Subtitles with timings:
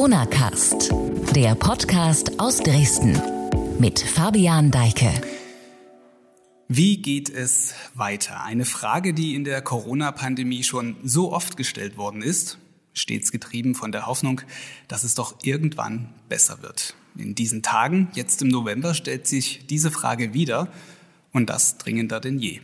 [0.00, 0.94] Corona Cast,
[1.36, 3.20] der Podcast aus Dresden
[3.78, 5.12] mit Fabian Deike.
[6.68, 8.42] Wie geht es weiter?
[8.42, 12.56] Eine Frage, die in der Corona-Pandemie schon so oft gestellt worden ist,
[12.94, 14.40] stets getrieben von der Hoffnung,
[14.88, 16.94] dass es doch irgendwann besser wird.
[17.18, 20.68] In diesen Tagen, jetzt im November, stellt sich diese Frage wieder
[21.30, 22.62] und das dringender denn je.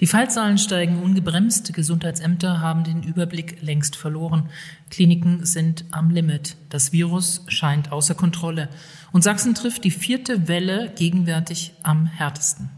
[0.00, 1.02] Die Fallzahlen steigen.
[1.02, 4.48] Ungebremst, Gesundheitsämter haben den Überblick längst verloren,
[4.90, 8.68] Kliniken sind am Limit, das Virus scheint außer Kontrolle.
[9.12, 12.70] Und Sachsen trifft die vierte Welle gegenwärtig am härtesten.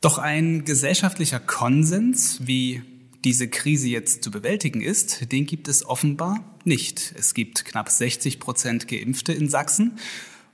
[0.00, 2.82] Doch ein gesellschaftlicher Konsens, wie
[3.24, 7.14] diese Krise jetzt zu bewältigen ist, den gibt es offenbar nicht.
[7.16, 9.98] Es gibt knapp 60 Prozent Geimpfte in Sachsen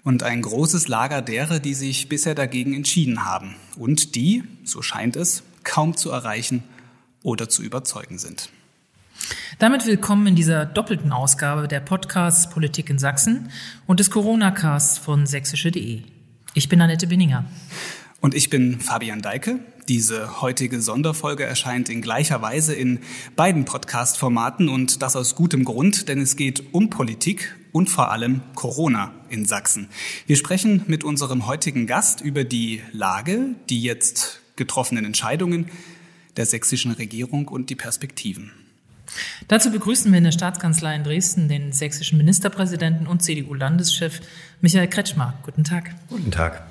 [0.08, 5.16] und ein großes Lager derer, die sich bisher dagegen entschieden haben und die, so scheint
[5.16, 6.64] es, kaum zu erreichen
[7.22, 8.48] oder zu überzeugen sind.
[9.58, 13.50] Damit willkommen in dieser doppelten Ausgabe der Podcasts Politik in Sachsen
[13.86, 16.00] und des Corona-Casts von sächsische.de.
[16.54, 17.44] Ich bin Annette Binninger.
[18.22, 19.58] Und ich bin Fabian Deike.
[19.88, 23.00] Diese heutige Sonderfolge erscheint in gleicher Weise in
[23.36, 28.42] beiden Podcast-Formaten und das aus gutem Grund, denn es geht um Politik und vor allem
[28.54, 29.88] Corona in Sachsen.
[30.26, 35.70] Wir sprechen mit unserem heutigen Gast über die Lage, die jetzt getroffenen Entscheidungen
[36.36, 38.52] der sächsischen Regierung und die Perspektiven.
[39.48, 44.20] Dazu begrüßen wir in der Staatskanzlei in Dresden den sächsischen Ministerpräsidenten und CDU-Landeschef
[44.60, 45.34] Michael Kretschmer.
[45.42, 45.94] Guten Tag.
[46.08, 46.62] Guten Tag.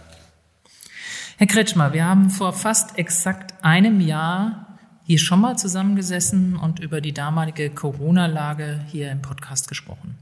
[1.37, 6.99] Herr Kretschmer, wir haben vor fast exakt einem Jahr hier schon mal zusammengesessen und über
[6.99, 10.17] die damalige Corona-Lage hier im Podcast gesprochen.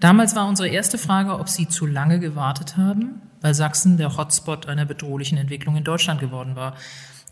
[0.00, 4.66] Damals war unsere erste Frage, ob Sie zu lange gewartet haben, weil Sachsen der Hotspot
[4.66, 6.74] einer bedrohlichen Entwicklung in Deutschland geworden war.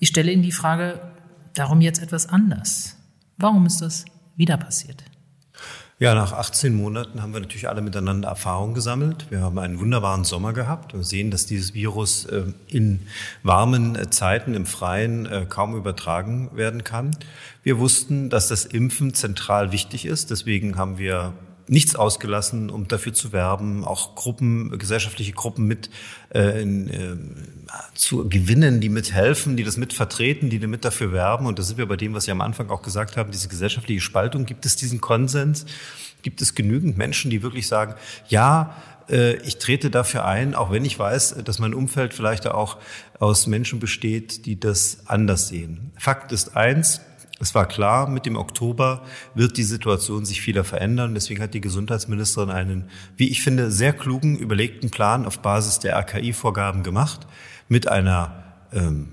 [0.01, 1.01] Ich stelle Ihnen die Frage,
[1.55, 2.97] darum jetzt etwas anders.
[3.37, 4.05] Warum ist das
[4.37, 5.05] wieder passiert?
[6.01, 9.27] Ja, nach 18 Monaten haben wir natürlich alle miteinander Erfahrung gesammelt.
[9.31, 13.07] Wir haben einen wunderbaren Sommer gehabt und sehen, dass dieses Virus äh, in
[13.45, 17.17] warmen äh, Zeiten im Freien äh, kaum übertragen werden kann.
[17.63, 20.33] Wir wussten, dass das Impfen zentral wichtig ist.
[20.33, 21.33] Deswegen haben wir
[21.67, 25.91] nichts ausgelassen, um dafür zu werben, auch Gruppen, gesellschaftliche Gruppen mit
[26.35, 27.17] äh, in, äh,
[27.95, 31.47] zu gewinnen, die mithelfen, die das mitvertreten, die mit dafür werben.
[31.47, 34.01] Und da sind wir bei dem, was Sie am Anfang auch gesagt haben, diese gesellschaftliche
[34.01, 34.47] Spaltung.
[34.47, 35.65] Gibt es diesen Konsens?
[36.23, 37.95] Gibt es genügend Menschen, die wirklich sagen,
[38.29, 38.77] ja,
[39.09, 42.79] äh, ich trete dafür ein, auch wenn ich weiß, dass mein Umfeld vielleicht auch
[43.19, 45.93] aus Menschen besteht, die das anders sehen.
[45.97, 47.01] Fakt ist eins,
[47.41, 49.03] es war klar, mit dem Oktober
[49.35, 51.15] wird die Situation sich wieder verändern.
[51.15, 55.97] Deswegen hat die Gesundheitsministerin einen, wie ich finde, sehr klugen, überlegten Plan auf Basis der
[55.97, 57.27] RKI-Vorgaben gemacht
[57.69, 59.09] mit einer ähm,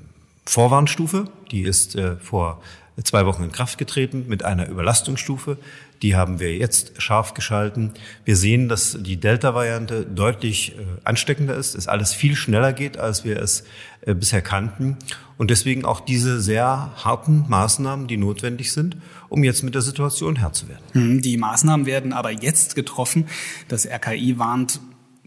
[0.46, 2.62] Vorwarnstufe, die ist äh, vor
[3.04, 5.58] zwei Wochen in Kraft getreten, mit einer Überlastungsstufe.
[6.02, 7.94] Die haben wir jetzt scharf geschalten.
[8.26, 13.24] Wir sehen, dass die Delta-Variante deutlich äh, ansteckender ist, es alles viel schneller geht, als
[13.24, 13.64] wir es
[14.02, 14.98] äh, bisher kannten.
[15.42, 18.98] Und deswegen auch diese sehr harten Maßnahmen, die notwendig sind,
[19.28, 20.84] um jetzt mit der Situation Herr zu werden.
[20.92, 23.26] Hm, die Maßnahmen werden aber jetzt getroffen.
[23.68, 24.80] Das RKI warnt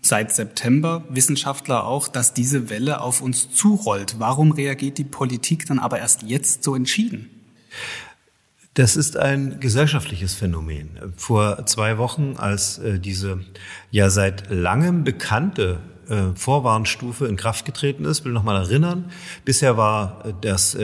[0.03, 4.21] seit September, Wissenschaftler auch, dass diese Welle auf uns zurollt.
[4.21, 7.29] Warum reagiert die Politik dann aber erst jetzt so entschieden?
[8.75, 10.91] Das ist ein gesellschaftliches Phänomen.
[11.17, 13.41] Vor zwei Wochen, als äh, diese
[13.91, 19.11] ja seit langem bekannte äh, Vorwarnstufe in Kraft getreten ist, will noch mal erinnern,
[19.45, 20.77] bisher war äh, das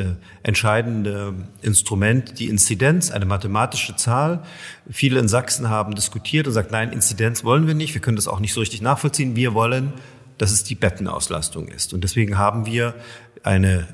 [0.42, 4.42] entscheidende Instrument die Inzidenz, eine mathematische Zahl.
[4.90, 8.28] Viele in Sachsen haben diskutiert und sagt, nein, Inzidenz wollen wir nicht, wir können das
[8.28, 9.36] auch nicht so richtig nachvollziehen.
[9.36, 9.92] Wir wollen,
[10.38, 11.92] dass es die Bettenauslastung ist.
[11.92, 12.94] Und deswegen haben wir
[13.42, 13.88] eine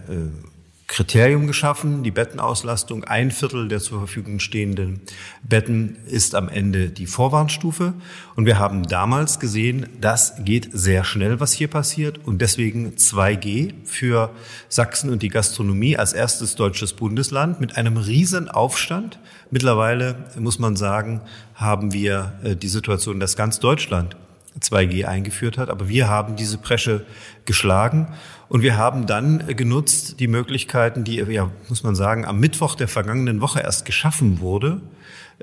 [0.89, 3.03] Kriterium geschaffen, die Bettenauslastung.
[3.05, 5.01] Ein Viertel der zur Verfügung stehenden
[5.43, 7.93] Betten ist am Ende die Vorwarnstufe.
[8.37, 12.19] Und wir haben damals gesehen, das geht sehr schnell, was hier passiert.
[12.25, 14.31] Und deswegen 2G für
[14.69, 19.19] Sachsen und die Gastronomie als erstes deutsches Bundesland mit einem riesen Aufstand.
[19.51, 21.21] Mittlerweile muss man sagen,
[21.55, 24.17] haben wir äh, die Situation, dass ganz Deutschland
[24.61, 25.69] 2G eingeführt hat.
[25.69, 27.05] Aber wir haben diese Presche
[27.45, 28.09] geschlagen
[28.49, 32.89] und wir haben dann genutzt die Möglichkeiten, die, ja, muss man sagen, am Mittwoch der
[32.89, 34.81] vergangenen Woche erst geschaffen wurde,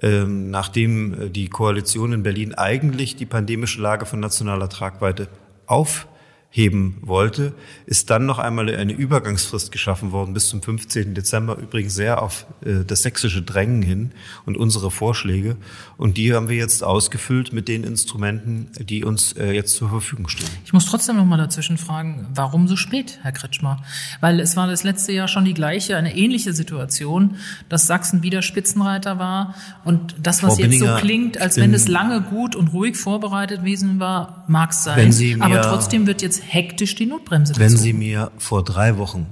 [0.01, 5.27] ähm, nachdem die Koalition in Berlin eigentlich die pandemische Lage von nationaler Tragweite
[5.65, 6.07] auf
[6.55, 7.53] heben wollte,
[7.87, 11.15] ist dann noch einmal eine Übergangsfrist geschaffen worden bis zum 15.
[11.15, 14.11] Dezember, übrigens sehr auf äh, das sächsische Drängen hin
[14.45, 15.57] und unsere Vorschläge.
[15.97, 20.27] Und die haben wir jetzt ausgefüllt mit den Instrumenten, die uns äh, jetzt zur Verfügung
[20.27, 20.47] stehen.
[20.63, 23.81] Ich muss trotzdem noch mal dazwischen fragen, warum so spät, Herr Kretschmer?
[24.21, 28.43] Weil es war das letzte Jahr schon die gleiche, eine ähnliche Situation, dass Sachsen wieder
[28.43, 29.55] Spitzenreiter war
[29.85, 32.95] und das, was Frau jetzt Binninger, so klingt, als wenn es lange gut und ruhig
[32.95, 35.11] vorbereitet gewesen war, mag es sein.
[35.39, 37.71] Aber trotzdem wird jetzt hektisch die Notbremse gezogen.
[37.71, 39.27] Wenn Sie mir vor drei Wochen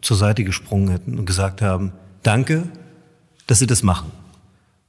[0.00, 1.92] zur Seite gesprungen hätten und gesagt haben,
[2.22, 2.64] danke,
[3.46, 4.10] dass Sie das machen.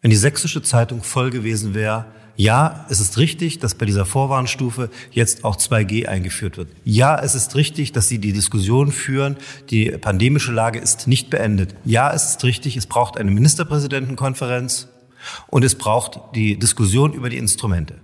[0.01, 4.91] Wenn die sächsische Zeitung voll gewesen wäre, ja, es ist richtig, dass bei dieser Vorwarnstufe
[5.11, 6.69] jetzt auch 2G eingeführt wird.
[6.85, 9.37] Ja, es ist richtig, dass Sie die Diskussion führen,
[9.71, 11.73] die pandemische Lage ist nicht beendet.
[11.83, 14.87] Ja, es ist richtig, es braucht eine Ministerpräsidentenkonferenz
[15.47, 17.95] und es braucht die Diskussion über die Instrumente.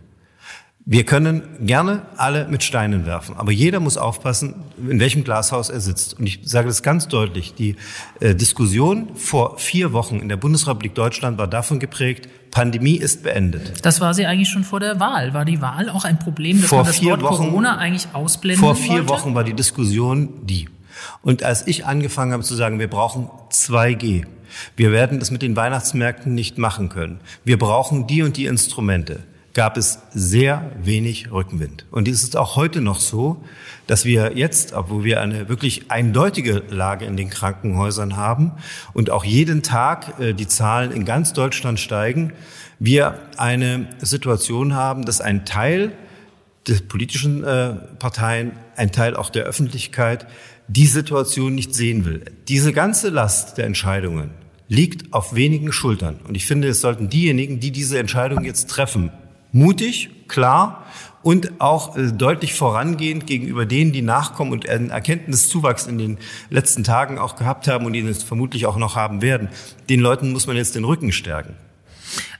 [0.85, 5.80] Wir können gerne alle mit Steinen werfen, aber jeder muss aufpassen, in welchem Glashaus er
[5.80, 6.19] sitzt.
[6.19, 7.77] Und ich sage das ganz deutlich, die
[8.19, 13.85] äh, Diskussion vor vier Wochen in der Bundesrepublik Deutschland war davon geprägt, Pandemie ist beendet.
[13.85, 15.33] Das war sie eigentlich schon vor der Wahl.
[15.33, 18.07] War die Wahl auch ein Problem, dass vor man das vier Wort Wochen, Corona eigentlich
[18.12, 19.09] ausblenden Vor vier wollte?
[19.09, 20.68] Wochen war die Diskussion die.
[21.21, 24.25] Und als ich angefangen habe zu sagen, wir brauchen 2G,
[24.75, 29.24] wir werden das mit den Weihnachtsmärkten nicht machen können, wir brauchen die und die Instrumente,
[29.54, 31.86] gab es sehr wenig Rückenwind.
[31.92, 33.44] Und es ist auch heute noch so,
[33.86, 38.54] dass wir jetzt, obwohl wir eine wirklich eindeutige Lage in den Krankenhäusern haben
[38.94, 42.34] und auch jeden Tag äh, die Zahlen in ganz Deutschland steigen,
[42.80, 45.92] wir eine Situation haben, dass ein Teil
[46.68, 50.26] der politischen äh, Parteien, ein Teil auch der Öffentlichkeit
[50.68, 52.24] die Situation nicht sehen will.
[52.48, 54.32] Diese ganze Last der Entscheidungen
[54.70, 56.20] liegt auf wenigen Schultern.
[56.28, 59.12] Und ich finde, es sollten diejenigen, die diese Entscheidung jetzt treffen,
[59.54, 60.84] mutig, klar
[61.22, 66.18] und auch äh, deutlich vorangehend gegenüber denen, die nachkommen und einen Erkenntniszuwachs in den
[66.50, 69.48] letzten Tagen auch gehabt haben und ihn vermutlich auch noch haben werden.
[69.90, 71.56] Den Leuten muss man jetzt den Rücken stärken.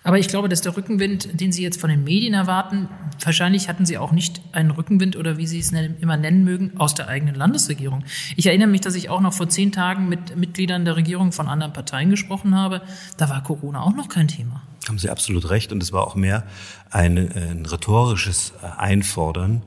[0.04, 2.90] Aber ich glaube, dass der Rückenwind, den Sie jetzt von den Medien erwarten,
[3.24, 6.94] wahrscheinlich hatten Sie auch nicht einen Rückenwind oder wie Sie es immer nennen mögen, aus
[6.94, 8.04] der eigenen Landesregierung.
[8.36, 11.48] Ich erinnere mich, dass ich auch noch vor zehn Tagen mit Mitgliedern der Regierung von
[11.48, 12.82] anderen Parteien gesprochen habe.
[13.18, 14.62] Da war Corona auch noch kein Thema.
[14.88, 15.72] Haben Sie absolut recht.
[15.72, 16.46] Und es war auch mehr
[16.90, 19.64] ein, ein rhetorisches Einfordern.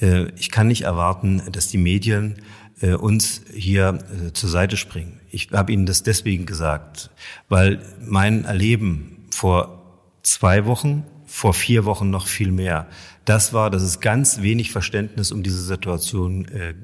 [0.00, 2.36] Äh, ich kann nicht erwarten, dass die Medien
[2.80, 3.98] äh, uns hier
[4.28, 5.20] äh, zur Seite springen.
[5.30, 7.10] Ich habe Ihnen das deswegen gesagt,
[7.48, 9.82] weil mein Erleben vor
[10.22, 12.86] zwei Wochen, vor vier Wochen noch viel mehr,
[13.24, 16.74] das war, dass es ganz wenig Verständnis um diese Situation äh,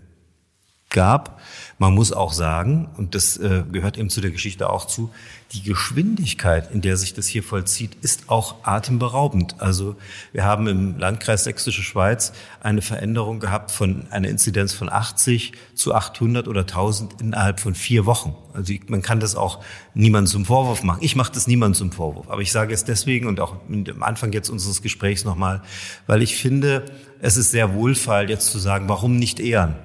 [0.95, 1.39] gab.
[1.79, 5.11] Man muss auch sagen, und das äh, gehört eben zu der Geschichte auch zu,
[5.53, 9.57] die Geschwindigkeit, in der sich das hier vollzieht, ist auch atemberaubend.
[9.61, 9.97] Also
[10.33, 15.95] wir haben im Landkreis Sächsische Schweiz eine Veränderung gehabt von einer Inzidenz von 80 zu
[15.95, 18.35] 800 oder 1000 innerhalb von vier Wochen.
[18.53, 19.63] Also man kann das auch
[19.95, 21.01] niemandem zum Vorwurf machen.
[21.03, 22.31] Ich mache das niemandem zum Vorwurf.
[22.31, 25.63] Aber ich sage es deswegen und auch am Anfang jetzt unseres Gesprächs nochmal,
[26.07, 26.85] weil ich finde,
[27.21, 29.77] es ist sehr wohlfeil jetzt zu sagen, warum nicht ehren?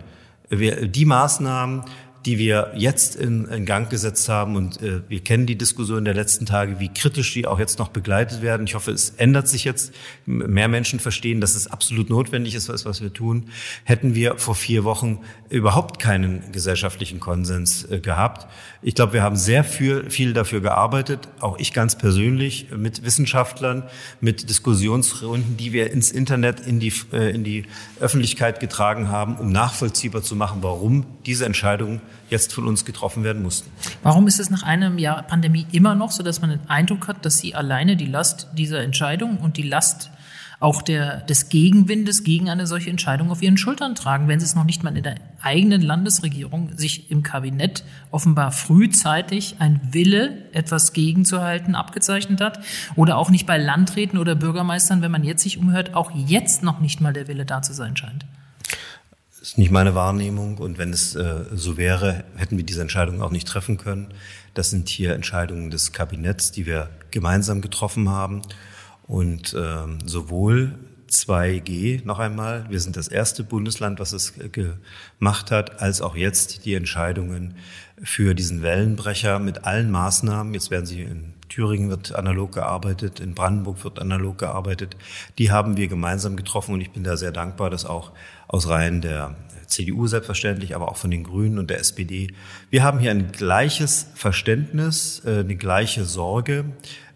[0.52, 1.84] Die Maßnahmen,
[2.26, 4.56] die wir jetzt in, in Gang gesetzt haben.
[4.56, 7.90] Und äh, wir kennen die Diskussion der letzten Tage, wie kritisch die auch jetzt noch
[7.90, 8.68] begleitet werden.
[8.68, 9.94] Ich hoffe, es ändert sich jetzt.
[10.26, 13.50] Mehr Menschen verstehen, dass es absolut notwendig ist, was, was wir tun.
[13.86, 15.20] Hätten wir vor vier Wochen
[15.50, 18.48] überhaupt keinen gesellschaftlichen Konsens äh, gehabt.
[18.82, 23.84] Ich glaube, wir haben sehr viel, viel dafür gearbeitet, auch ich ganz persönlich, mit Wissenschaftlern,
[24.20, 27.64] mit Diskussionsrunden, die wir ins Internet, in die, äh, in die
[28.00, 33.42] Öffentlichkeit getragen haben, um nachvollziehbar zu machen, warum diese Entscheidungen jetzt von uns getroffen werden
[33.42, 33.72] mussten.
[34.04, 37.26] Warum ist es nach einem Jahr Pandemie immer noch so, dass man den Eindruck hat,
[37.26, 40.12] dass Sie alleine die Last dieser Entscheidung und die Last
[40.60, 44.56] auch der, des Gegenwindes gegen eine solche Entscheidung auf ihren Schultern tragen, wenn sie es
[44.56, 50.92] noch nicht mal in der eigenen Landesregierung sich im Kabinett offenbar frühzeitig ein Wille, etwas
[50.92, 52.60] gegenzuhalten, abgezeichnet hat
[52.98, 56.82] oder auch nicht bei Landräten oder Bürgermeistern, wenn man jetzt sich umhört, auch jetzt noch
[56.82, 58.26] nicht mal der Wille da zu sein scheint
[59.42, 63.32] ist nicht meine Wahrnehmung und wenn es äh, so wäre, hätten wir diese Entscheidung auch
[63.32, 64.14] nicht treffen können.
[64.54, 68.42] Das sind hier Entscheidungen des Kabinetts, die wir gemeinsam getroffen haben
[69.04, 70.78] und äh, sowohl
[71.10, 76.66] 2G noch einmal, wir sind das erste Bundesland, was es gemacht hat, als auch jetzt
[76.66, 77.56] die Entscheidungen
[78.04, 80.54] für diesen Wellenbrecher mit allen Maßnahmen.
[80.54, 84.96] Jetzt werden sie in Thüringen wird analog gearbeitet, in Brandenburg wird analog gearbeitet.
[85.40, 88.12] Die haben wir gemeinsam getroffen und ich bin da sehr dankbar, dass auch
[88.50, 89.36] aus Reihen der
[89.68, 92.34] CDU selbstverständlich, aber auch von den Grünen und der SPD.
[92.72, 96.66] Wir haben hier ein gleiches Verständnis, äh, eine gleiche Sorge,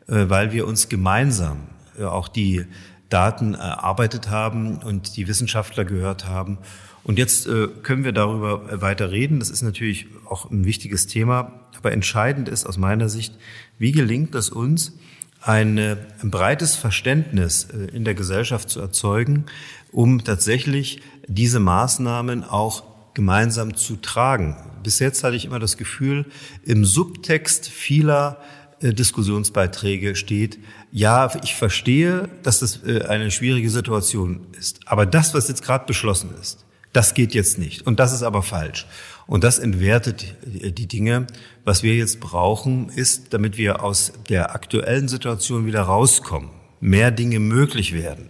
[0.07, 1.63] äh, weil wir uns gemeinsam
[1.99, 2.65] äh, auch die
[3.09, 6.57] Daten erarbeitet haben und die Wissenschaftler gehört haben
[7.03, 7.47] Und jetzt
[7.83, 9.39] können wir darüber weiter reden.
[9.39, 11.51] Das ist natürlich auch ein wichtiges Thema.
[11.77, 13.35] Aber entscheidend ist aus meiner Sicht,
[13.77, 14.93] wie gelingt es uns,
[15.41, 19.45] ein breites Verständnis in der Gesellschaft zu erzeugen,
[19.91, 24.55] um tatsächlich diese Maßnahmen auch gemeinsam zu tragen.
[24.81, 26.25] Bis jetzt hatte ich immer das Gefühl,
[26.63, 28.37] im Subtext vieler
[28.81, 30.59] äh, Diskussionsbeiträge steht,
[30.91, 35.85] ja, ich verstehe, dass das äh, eine schwierige Situation ist, aber das, was jetzt gerade
[35.85, 38.85] beschlossen ist, das geht jetzt nicht und das ist aber falsch.
[39.25, 41.27] Und das entwertet die Dinge.
[41.63, 46.49] Was wir jetzt brauchen, ist, damit wir aus der aktuellen Situation wieder rauskommen,
[46.81, 48.29] mehr Dinge möglich werden,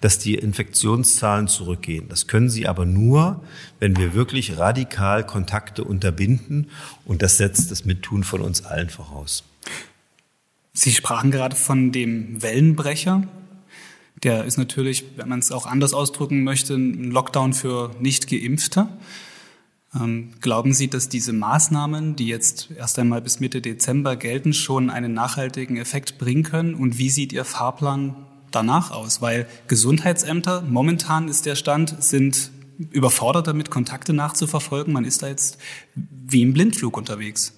[0.00, 2.08] dass die Infektionszahlen zurückgehen.
[2.08, 3.42] Das können sie aber nur,
[3.78, 6.70] wenn wir wirklich radikal Kontakte unterbinden.
[7.04, 9.44] Und das setzt das Mittun von uns allen voraus.
[10.72, 13.22] Sie sprachen gerade von dem Wellenbrecher.
[14.22, 18.88] Der ist natürlich, wenn man es auch anders ausdrücken möchte, ein Lockdown für Nicht-Geimpfte.
[19.94, 24.90] Ähm, glauben Sie, dass diese Maßnahmen, die jetzt erst einmal bis Mitte Dezember gelten, schon
[24.90, 26.74] einen nachhaltigen Effekt bringen können?
[26.74, 28.16] Und wie sieht Ihr Fahrplan
[28.56, 29.22] danach aus?
[29.22, 32.50] Weil Gesundheitsämter, momentan ist der Stand, sind
[32.90, 34.92] überfordert damit, Kontakte nachzuverfolgen.
[34.92, 35.58] Man ist da jetzt
[35.94, 37.52] wie im Blindflug unterwegs.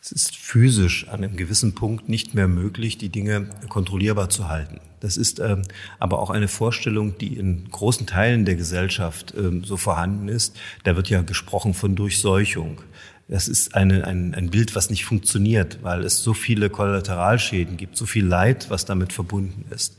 [0.00, 4.80] Es ist physisch an einem gewissen Punkt nicht mehr möglich, die Dinge kontrollierbar zu halten.
[5.00, 5.62] Das ist ähm,
[5.98, 10.56] aber auch eine Vorstellung, die in großen Teilen der Gesellschaft ähm, so vorhanden ist.
[10.84, 12.80] Da wird ja gesprochen von Durchseuchung.
[13.28, 17.96] Das ist eine, ein, ein Bild, was nicht funktioniert, weil es so viele Kollateralschäden gibt,
[17.96, 19.98] so viel Leid, was damit verbunden ist.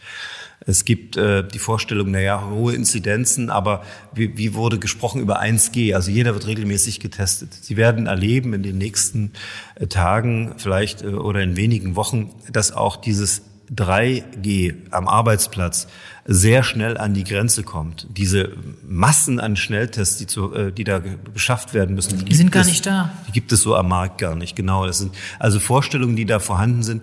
[0.65, 3.83] Es gibt äh, die Vorstellung, naja, hohe Inzidenzen, aber
[4.13, 5.93] wie, wie wurde gesprochen über 1G?
[5.93, 7.53] Also jeder wird regelmäßig getestet.
[7.53, 9.31] Sie werden erleben in den nächsten
[9.75, 13.43] äh, Tagen vielleicht äh, oder in wenigen Wochen, dass auch dieses
[13.73, 15.87] 3G am Arbeitsplatz
[16.31, 18.05] sehr schnell an die Grenze kommt.
[18.15, 18.51] Diese
[18.87, 21.01] Massen an Schnelltests, die, zu, äh, die da
[21.33, 23.11] beschafft werden müssen, die, die sind gar es, nicht da.
[23.27, 24.55] Die gibt es so am Markt gar nicht.
[24.55, 27.01] Genau, das sind also Vorstellungen, die da vorhanden sind.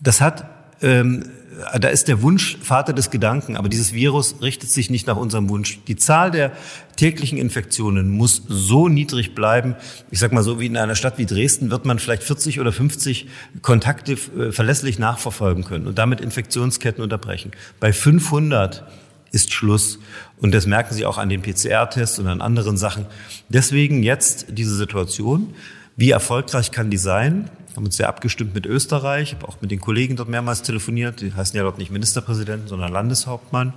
[0.00, 0.46] Das hat
[0.80, 1.26] ähm,
[1.78, 5.48] da ist der Wunsch Vater des Gedanken, aber dieses Virus richtet sich nicht nach unserem
[5.48, 5.80] Wunsch.
[5.86, 6.52] Die Zahl der
[6.96, 9.76] täglichen Infektionen muss so niedrig bleiben.
[10.10, 12.72] Ich sag mal so, wie in einer Stadt wie Dresden wird man vielleicht 40 oder
[12.72, 13.28] 50
[13.60, 17.52] Kontakte äh, verlässlich nachverfolgen können und damit Infektionsketten unterbrechen.
[17.80, 18.84] Bei 500
[19.32, 19.98] ist Schluss.
[20.40, 23.06] Und das merken Sie auch an den PCR-Tests und an anderen Sachen.
[23.48, 25.54] Deswegen jetzt diese Situation.
[25.96, 27.50] Wie erfolgreich kann die sein?
[27.76, 31.20] Haben uns sehr abgestimmt mit Österreich, ich habe auch mit den Kollegen dort mehrmals telefoniert.
[31.20, 33.72] Die heißen ja dort nicht Ministerpräsidenten, sondern Landeshauptmann.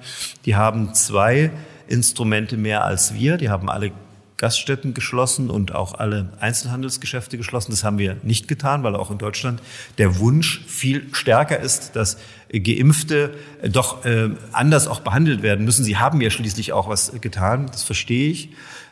[0.46, 1.52] Die haben zwei
[1.88, 3.38] Instrumente mehr als wir.
[3.38, 3.92] Die haben alle
[4.38, 7.72] Gaststätten geschlossen und auch alle Einzelhandelsgeschäfte geschlossen.
[7.72, 9.62] Das haben wir nicht getan, weil auch in Deutschland
[9.98, 12.18] der Wunsch viel stärker ist, dass
[12.52, 13.34] Geimpfte
[13.64, 15.86] doch äh, anders auch behandelt werden müssen.
[15.86, 18.50] Sie haben ja schließlich auch was getan, das verstehe ich.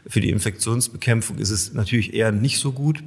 [0.07, 3.03] Für die Infektionsbekämpfung ist es natürlich eher nicht so gut.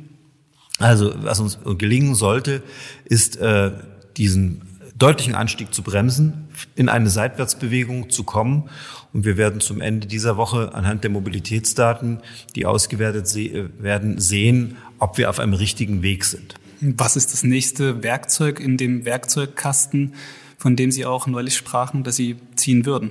[0.78, 2.62] Also was uns gelingen sollte,
[3.04, 3.72] ist äh,
[4.16, 4.62] diesen
[4.98, 8.68] deutlichen Anstieg zu bremsen, in eine Seitwärtsbewegung zu kommen.
[9.12, 12.20] Und wir werden zum Ende dieser Woche anhand der Mobilitätsdaten,
[12.54, 16.54] die ausgewertet äh, werden, sehen, ob wir auf einem richtigen Weg sind.
[16.80, 20.12] Was ist das nächste Werkzeug in dem Werkzeugkasten,
[20.58, 23.10] von dem Sie auch neulich sprachen, dass Sie ziehen würden?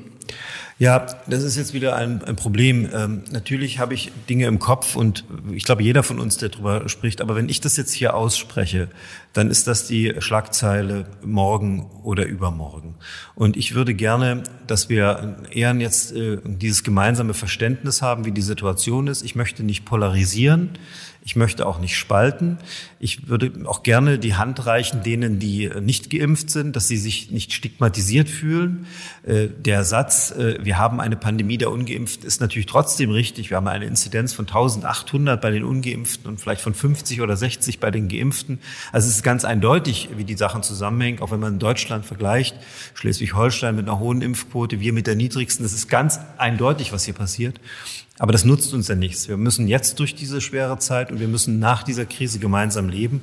[0.78, 2.90] Ja, das ist jetzt wieder ein, ein Problem.
[2.94, 5.24] Ähm, natürlich habe ich Dinge im Kopf und
[5.54, 8.90] ich glaube, jeder von uns, der darüber spricht, aber wenn ich das jetzt hier ausspreche,
[9.32, 12.96] dann ist das die Schlagzeile morgen oder übermorgen.
[13.36, 18.42] Und ich würde gerne, dass wir eher jetzt äh, dieses gemeinsame Verständnis haben, wie die
[18.42, 19.24] Situation ist.
[19.24, 20.72] Ich möchte nicht polarisieren.
[21.28, 22.60] Ich möchte auch nicht spalten.
[23.00, 27.32] Ich würde auch gerne die Hand reichen denen, die nicht geimpft sind, dass sie sich
[27.32, 28.86] nicht stigmatisiert fühlen.
[29.24, 33.50] Äh, der Satz, äh, wir haben eine Pandemie der Ungeimpften, ist natürlich trotzdem richtig.
[33.50, 37.80] Wir haben eine Inzidenz von 1800 bei den Ungeimpften und vielleicht von 50 oder 60
[37.80, 38.60] bei den Geimpften.
[38.92, 41.24] Also es ist ganz eindeutig, wie die Sachen zusammenhängen.
[41.24, 42.56] Auch wenn man Deutschland vergleicht,
[42.94, 45.66] Schleswig-Holstein mit einer hohen Impfquote, wir mit der niedrigsten.
[45.66, 47.60] Es ist ganz eindeutig, was hier passiert.
[48.18, 49.28] Aber das nutzt uns ja nichts.
[49.28, 53.22] Wir müssen jetzt durch diese schwere Zeit und wir müssen nach dieser Krise gemeinsam leben.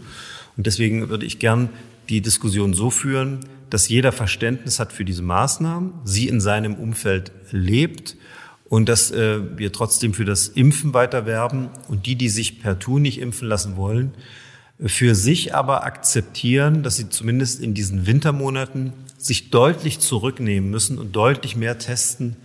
[0.57, 1.71] Und deswegen würde ich gern
[2.09, 7.33] die Diskussion so führen, dass jeder Verständnis hat für diese Maßnahmen, sie in seinem Umfeld
[7.51, 8.17] lebt
[8.69, 12.79] und dass äh, wir trotzdem für das Impfen weiter werben und die, die sich per
[12.79, 14.13] Tu nicht impfen lassen wollen,
[14.85, 21.15] für sich aber akzeptieren, dass sie zumindest in diesen Wintermonaten sich deutlich zurücknehmen müssen und
[21.15, 22.37] deutlich mehr testen,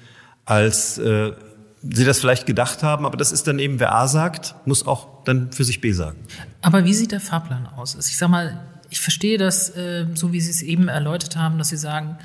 [0.46, 1.32] als äh,
[1.82, 5.24] sie das vielleicht gedacht haben, aber das ist dann eben, wer A sagt, muss auch
[5.24, 6.18] dann für sich B sagen.
[6.62, 7.96] Aber wie sieht der Fahrplan aus?
[7.96, 11.58] Also ich sag mal, ich verstehe das, äh, so wie Sie es eben erläutert haben,
[11.58, 12.18] dass Sie sagen,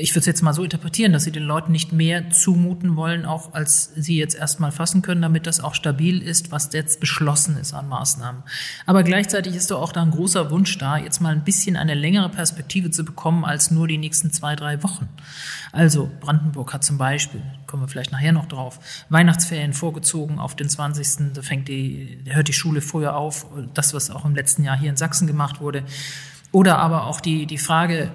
[0.00, 3.24] ich würde es jetzt mal so interpretieren, dass Sie den Leuten nicht mehr zumuten wollen,
[3.24, 7.56] auch als Sie jetzt erstmal fassen können, damit das auch stabil ist, was jetzt beschlossen
[7.56, 8.42] ist an Maßnahmen.
[8.86, 11.94] Aber gleichzeitig ist doch auch da ein großer Wunsch da, jetzt mal ein bisschen eine
[11.94, 15.08] längere Perspektive zu bekommen als nur die nächsten zwei, drei Wochen.
[15.72, 20.68] Also Brandenburg hat zum Beispiel, kommen wir vielleicht nachher noch drauf, Weihnachtsferien vorgezogen auf den
[20.68, 21.32] 20.
[21.34, 24.90] Da fängt die, hört die Schule früher auf, das, was auch im letzten Jahr hier
[24.90, 25.84] in Sachsen gemacht wurde.
[26.52, 28.10] Oder aber auch die, die Frage,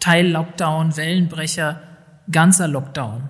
[0.00, 1.80] Teil-Lockdown, Wellenbrecher,
[2.30, 3.28] ganzer Lockdown.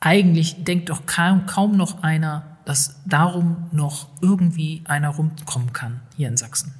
[0.00, 6.28] Eigentlich denkt doch kaum, kaum noch einer, dass darum noch irgendwie einer rumkommen kann hier
[6.28, 6.74] in Sachsen.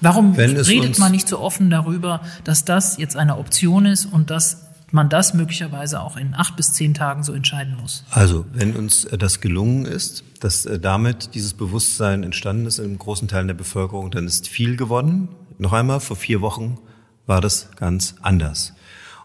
[0.00, 4.66] Warum redet man nicht so offen darüber, dass das jetzt eine Option ist und dass
[4.90, 8.04] man das möglicherweise auch in acht bis zehn Tagen so entscheiden muss?
[8.10, 12.98] Also, wenn uns äh, das gelungen ist, dass äh, damit dieses Bewusstsein entstanden ist in
[12.98, 15.28] großen Teilen der Bevölkerung, dann ist viel gewonnen.
[15.58, 16.78] Noch einmal, vor vier Wochen
[17.26, 18.74] war das ganz anders.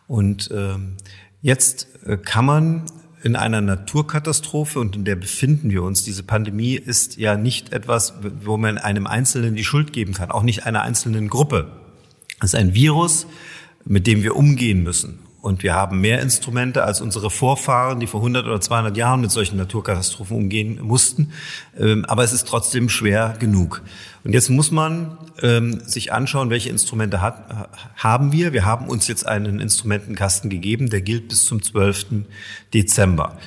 [0.07, 0.95] Und ähm,
[1.41, 2.83] jetzt äh, kann man
[3.23, 6.03] in einer Naturkatastrophe und in der befinden wir uns.
[6.03, 8.13] Diese Pandemie ist ja nicht etwas,
[8.43, 11.71] wo man einem Einzelnen die Schuld geben kann, auch nicht einer einzelnen Gruppe.
[12.39, 13.27] Es ist ein Virus,
[13.85, 15.19] mit dem wir umgehen müssen.
[15.47, 19.31] Und wir haben mehr Instrumente als unsere Vorfahren, die vor 100 oder 200 Jahren mit
[19.31, 21.31] solchen Naturkatastrophen umgehen mussten.
[21.79, 23.81] Ähm, aber es ist trotzdem schwer genug.
[24.25, 28.51] Und jetzt muss man ähm, sich anschauen, welche Instrumente hat, haben wir.
[28.51, 32.25] Wir haben uns jetzt einen Instrumentenkasten gegeben, der gilt bis zum 12.
[32.73, 33.37] Dezember.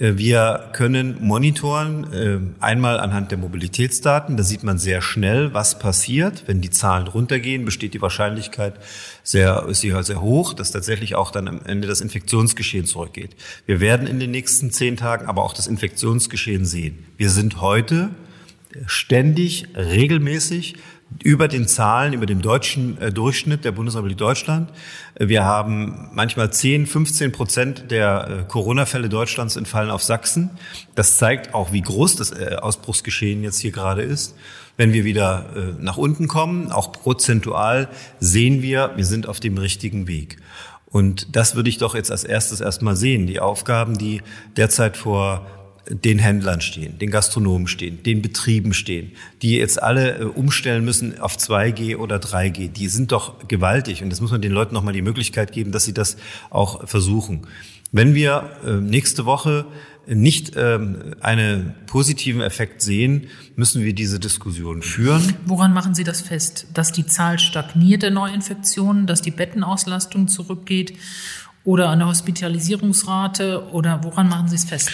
[0.00, 4.36] Äh, wir können monitoren, äh, einmal anhand der Mobilitätsdaten.
[4.36, 6.44] Da sieht man sehr schnell, was passiert.
[6.46, 8.74] Wenn die Zahlen runtergehen, besteht die Wahrscheinlichkeit
[9.22, 13.36] sehr, ist sie halt sehr hoch, dass tatsächlich auch dann am Ende das Infektionsgeschehen zurückgeht.
[13.66, 17.06] Wir werden in den nächsten zehn Tagen aber auch das Infektionsgeschehen sehen.
[17.16, 18.10] Wir sind heute
[18.86, 20.76] ständig, regelmäßig
[21.22, 24.70] über den Zahlen, über dem deutschen äh, Durchschnitt der Bundesrepublik Deutschland.
[25.18, 30.50] Wir haben manchmal 10, 15 Prozent der äh, Corona-Fälle Deutschlands entfallen auf Sachsen.
[30.94, 34.36] Das zeigt auch, wie groß das äh, Ausbruchsgeschehen jetzt hier gerade ist.
[34.76, 37.88] Wenn wir wieder äh, nach unten kommen, auch prozentual,
[38.18, 40.38] sehen wir, wir sind auf dem richtigen Weg.
[40.86, 43.26] Und das würde ich doch jetzt als erstes erstmal sehen.
[43.26, 44.22] Die Aufgaben, die
[44.56, 45.46] derzeit vor
[45.90, 51.20] den Händlern stehen, den Gastronomen stehen, den Betrieben stehen, die jetzt alle äh, umstellen müssen
[51.20, 54.02] auf 2G oder 3G, die sind doch gewaltig.
[54.02, 56.16] Und das muss man den Leuten nochmal die Möglichkeit geben, dass sie das
[56.50, 57.46] auch versuchen.
[57.92, 59.66] Wenn wir äh, nächste Woche
[60.06, 65.34] nicht ähm, einen positiven Effekt sehen, müssen wir diese Diskussion führen.
[65.44, 66.66] Woran machen Sie das fest?
[66.74, 70.94] Dass die Zahl stagniert der Neuinfektionen, dass die Bettenauslastung zurückgeht
[71.64, 74.90] oder an der Hospitalisierungsrate oder woran machen Sie es fest?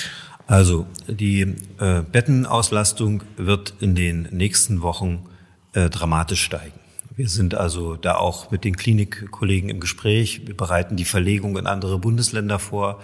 [0.47, 5.27] Also die äh, Bettenauslastung wird in den nächsten Wochen
[5.73, 6.79] äh, dramatisch steigen.
[7.17, 10.47] Wir sind also da auch mit den Klinikkollegen im Gespräch.
[10.47, 13.01] Wir bereiten die Verlegung in andere Bundesländer vor.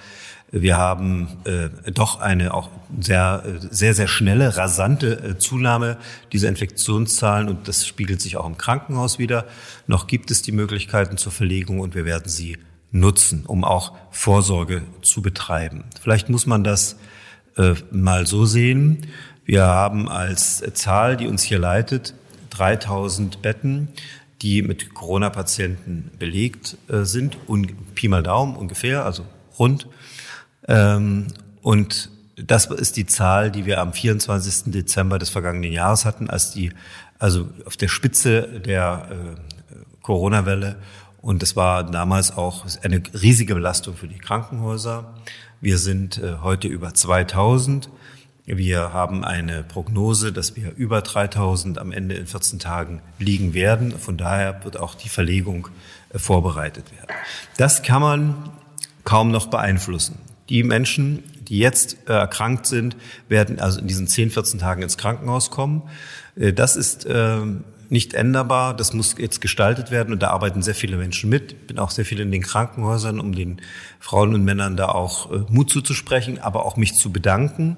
[0.50, 2.68] Wir haben äh, doch eine auch
[3.00, 5.96] sehr, sehr, sehr schnelle, rasante äh, Zunahme
[6.30, 9.46] dieser Infektionszahlen und das spiegelt sich auch im Krankenhaus wieder.
[9.86, 12.58] Noch gibt es die Möglichkeiten zur Verlegung und wir werden sie
[12.90, 15.84] nutzen, um auch Vorsorge zu betreiben.
[16.02, 16.96] Vielleicht muss man das
[17.56, 19.06] äh, mal so sehen.
[19.44, 22.14] Wir haben als Zahl, die uns hier leitet,
[22.50, 23.88] 3000 Betten,
[24.40, 29.24] die mit Corona-Patienten belegt äh, sind, und Pi mal Daumen ungefähr, also
[29.58, 29.86] rund.
[30.68, 31.28] Ähm,
[31.62, 34.72] und das ist die Zahl, die wir am 24.
[34.72, 36.72] Dezember des vergangenen Jahres hatten, als die,
[37.18, 40.76] also auf der Spitze der äh, Corona-Welle.
[41.20, 45.14] Und das war damals auch eine riesige Belastung für die Krankenhäuser.
[45.62, 47.88] Wir sind äh, heute über 2000.
[48.46, 53.96] Wir haben eine Prognose, dass wir über 3000 am Ende in 14 Tagen liegen werden.
[53.96, 55.68] Von daher wird auch die Verlegung
[56.12, 57.14] äh, vorbereitet werden.
[57.58, 58.34] Das kann man
[59.04, 60.18] kaum noch beeinflussen.
[60.48, 62.96] Die Menschen, die jetzt äh, erkrankt sind,
[63.28, 65.82] werden also in diesen 10, 14 Tagen ins Krankenhaus kommen.
[66.34, 68.74] Das ist ähm, nicht änderbar.
[68.74, 71.66] Das muss jetzt gestaltet werden und da arbeiten sehr viele Menschen mit.
[71.66, 73.60] Bin auch sehr viel in den Krankenhäusern, um den
[74.00, 77.76] Frauen und Männern da auch äh, Mut zuzusprechen, aber auch mich zu bedanken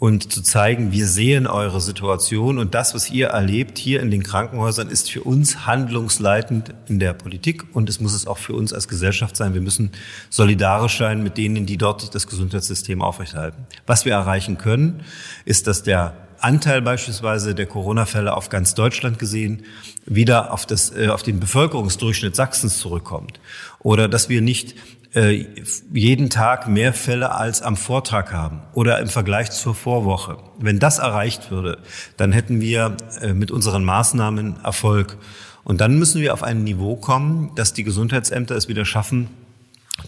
[0.00, 4.22] und zu zeigen, wir sehen eure Situation und das, was ihr erlebt hier in den
[4.22, 8.72] Krankenhäusern, ist für uns handlungsleitend in der Politik und es muss es auch für uns
[8.72, 9.52] als Gesellschaft sein.
[9.52, 9.90] Wir müssen
[10.30, 13.66] solidarisch sein mit denen, die dort das Gesundheitssystem aufrechterhalten.
[13.86, 15.02] Was wir erreichen können,
[15.44, 19.64] ist, dass der Anteil beispielsweise der Corona-Fälle auf ganz Deutschland gesehen
[20.06, 23.40] wieder auf, das, äh, auf den Bevölkerungsdurchschnitt Sachsens zurückkommt.
[23.78, 24.74] Oder dass wir nicht
[25.14, 25.46] äh,
[25.92, 30.38] jeden Tag mehr Fälle als am Vortag haben oder im Vergleich zur Vorwoche.
[30.58, 31.78] Wenn das erreicht würde,
[32.16, 35.16] dann hätten wir äh, mit unseren Maßnahmen Erfolg.
[35.64, 39.28] Und dann müssen wir auf ein Niveau kommen, dass die Gesundheitsämter es wieder schaffen,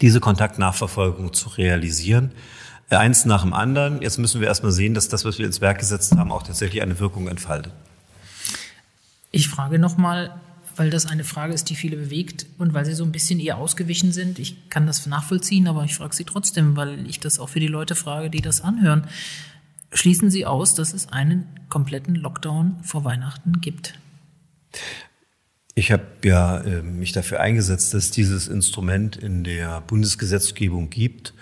[0.01, 2.31] diese Kontaktnachverfolgung zu realisieren.
[2.89, 4.01] Eins nach dem anderen.
[4.01, 6.81] Jetzt müssen wir erstmal sehen, dass das, was wir ins Werk gesetzt haben, auch tatsächlich
[6.81, 7.73] eine Wirkung entfaltet.
[9.31, 10.39] Ich frage nochmal,
[10.75, 13.57] weil das eine Frage ist, die viele bewegt und weil Sie so ein bisschen ihr
[13.57, 14.39] ausgewichen sind.
[14.39, 17.67] Ich kann das nachvollziehen, aber ich frage Sie trotzdem, weil ich das auch für die
[17.67, 19.07] Leute frage, die das anhören.
[19.91, 23.93] Schließen Sie aus, dass es einen kompletten Lockdown vor Weihnachten gibt?
[25.75, 31.33] Ich habe ja äh, mich dafür eingesetzt, dass dieses Instrument in der Bundesgesetzgebung gibt.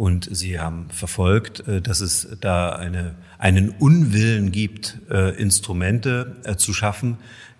[0.00, 6.56] Und Sie haben verfolgt, äh, dass es da eine, einen Unwillen gibt, äh, Instrumente äh,
[6.56, 7.18] zu schaffen,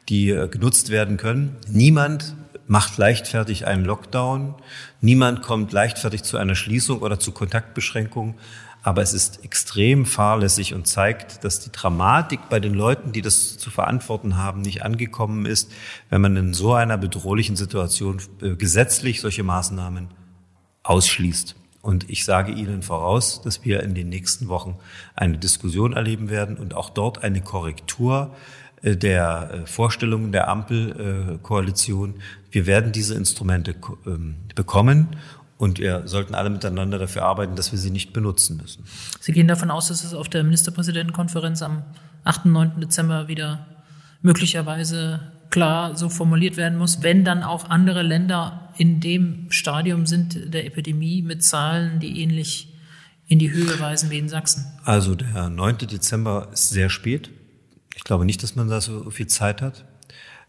[0.09, 1.57] die genutzt werden können.
[1.69, 2.35] Niemand
[2.67, 4.55] macht leichtfertig einen Lockdown.
[5.03, 8.37] Niemand kommt leichtfertig zu einer Schließung oder zu Kontaktbeschränkungen.
[8.83, 13.59] Aber es ist extrem fahrlässig und zeigt, dass die Dramatik bei den Leuten, die das
[13.59, 15.71] zu verantworten haben, nicht angekommen ist,
[16.09, 20.09] wenn man in so einer bedrohlichen Situation gesetzlich solche Maßnahmen
[20.83, 21.60] ausschließt.
[21.83, 24.77] Und ich sage Ihnen voraus, dass wir in den nächsten Wochen
[25.15, 28.35] eine Diskussion erleben werden und auch dort eine Korrektur
[28.83, 32.15] äh, der äh, Vorstellungen der Ampelkoalition.
[32.51, 33.75] Wir werden diese Instrumente
[34.07, 35.09] ähm, bekommen
[35.57, 38.85] und wir sollten alle miteinander dafür arbeiten, dass wir sie nicht benutzen müssen.
[39.21, 41.83] Sie gehen davon aus, dass es auf der Ministerpräsidentenkonferenz am
[42.25, 42.47] 8.
[42.47, 42.81] und 9.
[42.81, 43.67] Dezember wieder
[44.23, 50.55] möglicherweise klar so formuliert werden muss, wenn dann auch andere Länder in dem Stadium sind
[50.55, 52.73] der Epidemie mit Zahlen, die ähnlich
[53.29, 54.65] in die Höhe weisen wie in Sachsen.
[54.85, 55.77] Also der 9.
[55.87, 57.31] Dezember ist sehr spät.
[57.95, 59.85] Ich glaube nicht, dass man da so viel Zeit hat.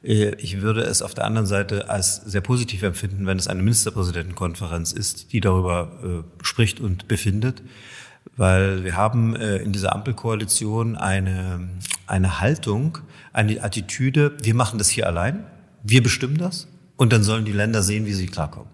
[0.01, 3.61] Äh, ich würde es auf der anderen Seite als sehr positiv empfinden, wenn es eine
[3.63, 7.61] Ministerpräsidentenkonferenz ist, die darüber äh, spricht und befindet,
[8.37, 11.67] weil wir haben äh, in dieser Ampelkoalition eine,
[12.07, 12.99] eine Haltung,
[13.33, 15.43] eine Attitüde, wir machen das hier allein,
[15.83, 16.69] wir bestimmen das
[17.01, 18.69] und dann sollen die Länder sehen, wie sie klarkommen.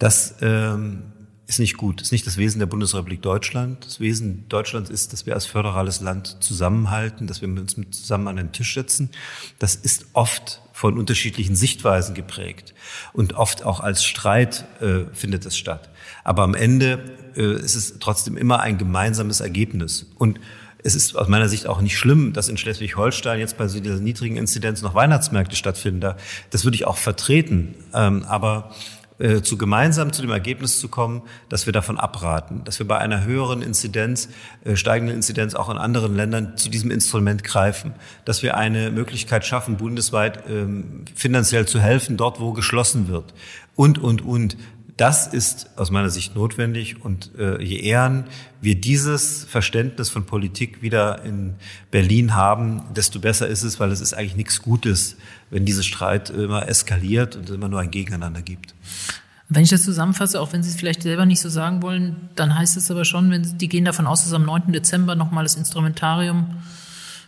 [0.00, 1.02] Das ähm,
[1.46, 2.02] ist nicht gut.
[2.02, 3.86] Ist nicht das Wesen der Bundesrepublik Deutschland.
[3.86, 8.34] Das Wesen Deutschlands ist, dass wir als föderales Land zusammenhalten, dass wir uns zusammen an
[8.34, 9.10] den Tisch setzen.
[9.60, 12.74] Das ist oft von unterschiedlichen Sichtweisen geprägt
[13.12, 15.90] und oft auch als Streit äh, findet es statt.
[16.24, 16.98] Aber am Ende
[17.36, 20.10] äh, ist es trotzdem immer ein gemeinsames Ergebnis.
[20.18, 20.40] Und
[20.82, 24.36] es ist aus meiner Sicht auch nicht schlimm, dass in Schleswig-Holstein jetzt bei dieser niedrigen
[24.36, 26.14] Inzidenz noch Weihnachtsmärkte stattfinden.
[26.50, 27.74] Das würde ich auch vertreten.
[27.94, 28.70] Ähm, aber
[29.20, 32.96] äh, zu gemeinsam zu dem Ergebnis zu kommen, dass wir davon abraten, dass wir bei
[32.96, 34.30] einer höheren Inzidenz,
[34.64, 37.92] äh, steigenden Inzidenz auch in anderen Ländern zu diesem Instrument greifen,
[38.24, 43.34] dass wir eine Möglichkeit schaffen, bundesweit ähm, finanziell zu helfen, dort wo geschlossen wird
[43.76, 44.56] und, und, und.
[45.00, 48.24] Das ist aus meiner Sicht notwendig und äh, je eher
[48.60, 51.54] wir dieses Verständnis von Politik wieder in
[51.90, 55.16] Berlin haben, desto besser ist es, weil es ist eigentlich nichts Gutes,
[55.48, 58.74] wenn dieser Streit immer eskaliert und es immer nur ein Gegeneinander gibt.
[59.48, 62.58] Wenn ich das zusammenfasse, auch wenn Sie es vielleicht selber nicht so sagen wollen, dann
[62.58, 64.70] heißt es aber schon, wenn die gehen davon aus, dass am 9.
[64.70, 66.56] Dezember nochmal das Instrumentarium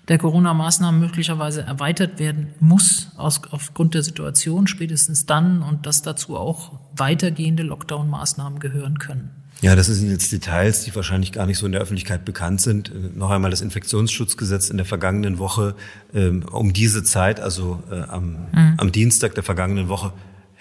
[0.08, 6.36] der Corona-Maßnahmen möglicherweise erweitert werden muss aus, aufgrund der Situation spätestens dann und dass dazu
[6.36, 9.30] auch weitergehende Lockdown-Maßnahmen gehören können.
[9.62, 12.90] Ja, das sind jetzt Details, die wahrscheinlich gar nicht so in der Öffentlichkeit bekannt sind.
[12.90, 15.76] Äh, noch einmal das Infektionsschutzgesetz in der vergangenen Woche
[16.12, 18.74] ähm, um diese Zeit, also äh, am, mhm.
[18.76, 20.12] am Dienstag der vergangenen Woche,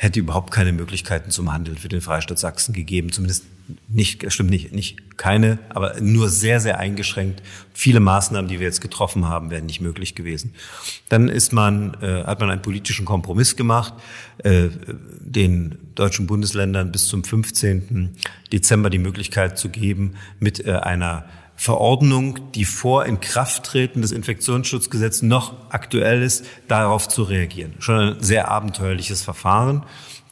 [0.02, 3.12] hätte überhaupt keine Möglichkeiten zum Handeln für den Freistaat Sachsen gegeben.
[3.12, 3.46] Zumindest
[3.88, 7.44] nicht, stimmt nicht, nicht keine, aber nur sehr, sehr eingeschränkt.
[7.72, 10.56] Viele Maßnahmen, die wir jetzt getroffen haben, wären nicht möglich gewesen.
[11.10, 13.94] Dann ist man, äh, hat man einen politischen Kompromiss gemacht,
[14.40, 14.70] äh,
[15.20, 18.16] den deutschen Bundesländern bis zum 15.
[18.52, 21.26] Dezember die Möglichkeit zu geben, mit äh, einer
[21.62, 27.74] Verordnung, die vor Inkrafttreten des Infektionsschutzgesetzes noch aktuell ist, darauf zu reagieren.
[27.78, 29.84] Schon ein sehr abenteuerliches Verfahren.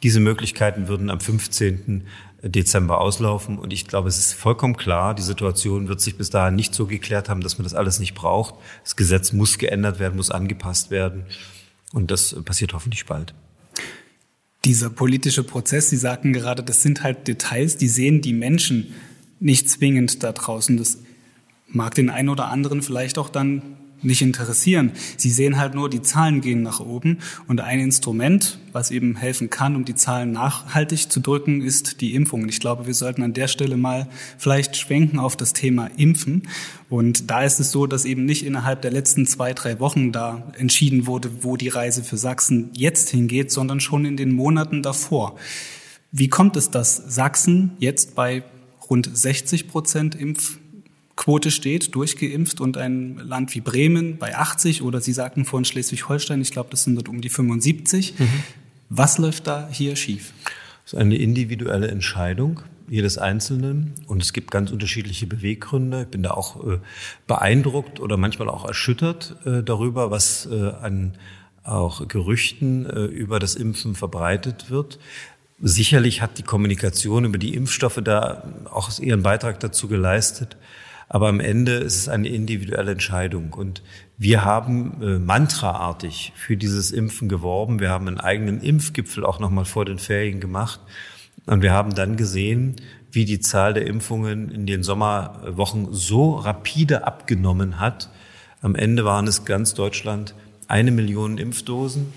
[0.01, 2.07] Diese Möglichkeiten würden am 15.
[2.41, 3.59] Dezember auslaufen.
[3.59, 6.87] Und ich glaube, es ist vollkommen klar, die Situation wird sich bis dahin nicht so
[6.87, 8.55] geklärt haben, dass man das alles nicht braucht.
[8.83, 11.25] Das Gesetz muss geändert werden, muss angepasst werden.
[11.93, 13.35] Und das passiert hoffentlich bald.
[14.65, 18.95] Dieser politische Prozess, Sie sagten gerade, das sind halt Details, die sehen die Menschen
[19.39, 20.75] nicht zwingend da draußen.
[20.75, 20.97] Das
[21.71, 23.61] mag den einen oder anderen vielleicht auch dann
[24.01, 24.91] nicht interessieren.
[25.17, 29.49] Sie sehen halt nur, die Zahlen gehen nach oben und ein Instrument, was eben helfen
[29.49, 32.43] kann, um die Zahlen nachhaltig zu drücken, ist die Impfung.
[32.43, 36.43] Und ich glaube, wir sollten an der Stelle mal vielleicht schwenken auf das Thema Impfen.
[36.89, 40.51] Und da ist es so, dass eben nicht innerhalb der letzten zwei, drei Wochen da
[40.57, 45.35] entschieden wurde, wo die Reise für Sachsen jetzt hingeht, sondern schon in den Monaten davor.
[46.11, 48.43] Wie kommt es, dass Sachsen jetzt bei
[48.89, 50.57] rund 60 Prozent Impf
[51.19, 56.39] Quote steht, durchgeimpft und ein Land wie Bremen bei 80 oder Sie sagten vorhin Schleswig-Holstein,
[56.39, 58.17] ich glaube, das sind dort um die 75.
[58.17, 58.27] Mhm.
[58.87, 60.31] Was läuft da hier schief?
[60.85, 66.03] Es ist eine individuelle Entscheidung jedes Einzelnen und es gibt ganz unterschiedliche Beweggründe.
[66.03, 66.79] Ich bin da auch äh,
[67.27, 71.15] beeindruckt oder manchmal auch erschüttert äh, darüber, was äh, an
[71.63, 74.99] auch Gerüchten äh, über das Impfen verbreitet wird.
[75.59, 80.55] Sicherlich hat die Kommunikation über die Impfstoffe da auch ihren Beitrag dazu geleistet.
[81.09, 83.53] Aber am Ende ist es eine individuelle Entscheidung.
[83.53, 83.81] Und
[84.17, 87.79] wir haben äh, mantraartig für dieses Impfen geworben.
[87.79, 90.79] Wir haben einen eigenen Impfgipfel auch nochmal vor den Ferien gemacht.
[91.47, 92.75] Und wir haben dann gesehen,
[93.11, 98.11] wie die Zahl der Impfungen in den Sommerwochen so rapide abgenommen hat.
[98.61, 100.35] Am Ende waren es ganz Deutschland
[100.67, 102.13] eine Million Impfdosen.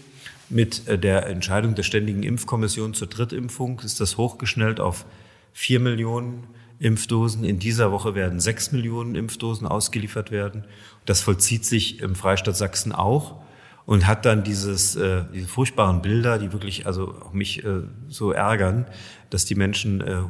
[0.51, 5.07] Mit äh, der Entscheidung der Ständigen Impfkommission zur Drittimpfung ist das hochgeschnellt auf
[5.55, 6.45] vier Millionen
[6.83, 7.45] Impfdosen.
[7.45, 10.65] In dieser Woche werden sechs Millionen Impfdosen ausgeliefert werden.
[11.07, 13.41] Das vollzieht sich im Freistaat Sachsen auch
[13.87, 18.33] und hat dann dieses, äh, diese furchtbaren Bilder, die wirklich also auch mich äh, so
[18.33, 18.87] ärgern,
[19.31, 20.23] dass die Menschen äh,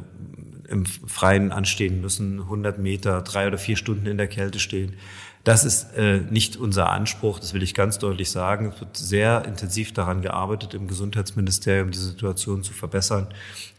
[0.67, 4.93] im Freien anstehen müssen, 100 Meter, drei oder vier Stunden in der Kälte stehen.
[5.43, 8.71] Das ist äh, nicht unser Anspruch, das will ich ganz deutlich sagen.
[8.73, 13.27] Es wird sehr intensiv daran gearbeitet, im Gesundheitsministerium die Situation zu verbessern.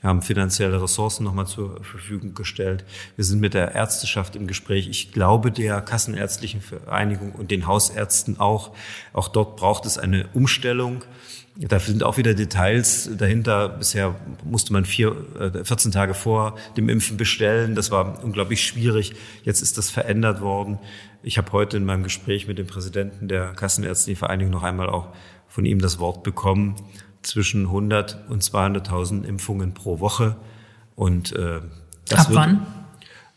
[0.03, 2.85] Wir haben finanzielle Ressourcen nochmal zur Verfügung gestellt.
[3.17, 4.89] Wir sind mit der Ärzteschaft im Gespräch.
[4.89, 8.73] Ich glaube der Kassenärztlichen Vereinigung und den Hausärzten auch.
[9.15, 11.03] Auch dort braucht es eine Umstellung.
[11.57, 13.69] Da sind auch wieder Details dahinter.
[13.69, 15.17] Bisher musste man vier,
[15.63, 17.75] 14 äh, Tage vor dem Impfen bestellen.
[17.75, 19.15] Das war unglaublich schwierig.
[19.45, 20.79] Jetzt ist das verändert worden.
[21.25, 25.09] Ich habe heute in meinem Gespräch mit dem Präsidenten der Kassenärztlichen Vereinigung noch einmal auch
[25.49, 26.77] von ihm das Wort bekommen,
[27.23, 30.37] zwischen 100 und 200.000 Impfungen pro Woche.
[30.95, 31.61] Und äh,
[32.07, 32.67] das Ab wird, wann?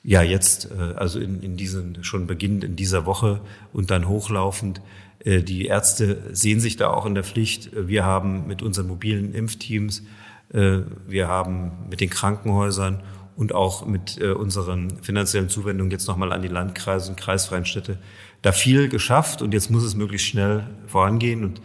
[0.04, 3.39] Ja, jetzt, äh, also in, in diesen, schon beginnend in dieser Woche
[3.71, 4.82] und dann hochlaufend.
[5.19, 7.69] Äh, die Ärzte sehen sich da auch in der Pflicht.
[7.73, 10.04] Wir haben mit unseren mobilen Impfteams,
[10.52, 13.02] äh, wir haben mit den Krankenhäusern
[13.38, 17.97] und auch mit äh, unseren finanziellen Zuwendungen jetzt nochmal an die Landkreise und kreisfreien Städte
[18.41, 21.62] da viel geschafft und jetzt muss es möglichst schnell vorangehen und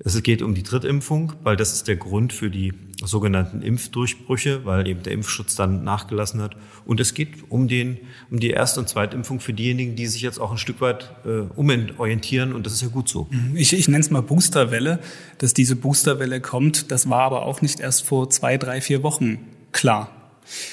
[0.00, 2.72] es geht um die Drittimpfung, weil das ist der Grund für die
[3.02, 6.56] sogenannten Impfdurchbrüche, weil eben der Impfschutz dann nachgelassen hat.
[6.84, 7.98] Und es geht um, den,
[8.28, 11.42] um die Erst- und Zweitimpfung für diejenigen, die sich jetzt auch ein Stück weit äh,
[11.54, 12.52] umorientieren.
[12.52, 13.28] Und das ist ja gut so.
[13.30, 13.56] Mhm.
[13.56, 14.98] Ich, ich nenne es mal Boosterwelle.
[15.38, 19.38] Dass diese Boosterwelle kommt, das war aber auch nicht erst vor zwei, drei, vier Wochen
[19.72, 20.23] klar.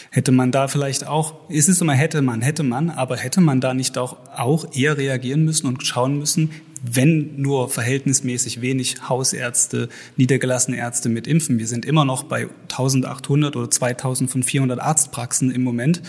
[0.09, 3.61] Hätte man da vielleicht auch, ist es immer hätte man, hätte man, aber hätte man
[3.61, 6.51] da nicht auch, auch eher reagieren müssen und schauen müssen,
[6.83, 11.59] wenn nur verhältnismäßig wenig Hausärzte, niedergelassene Ärzte mit impfen.
[11.59, 16.01] Wir sind immer noch bei 1800 oder 2400 Arztpraxen im Moment.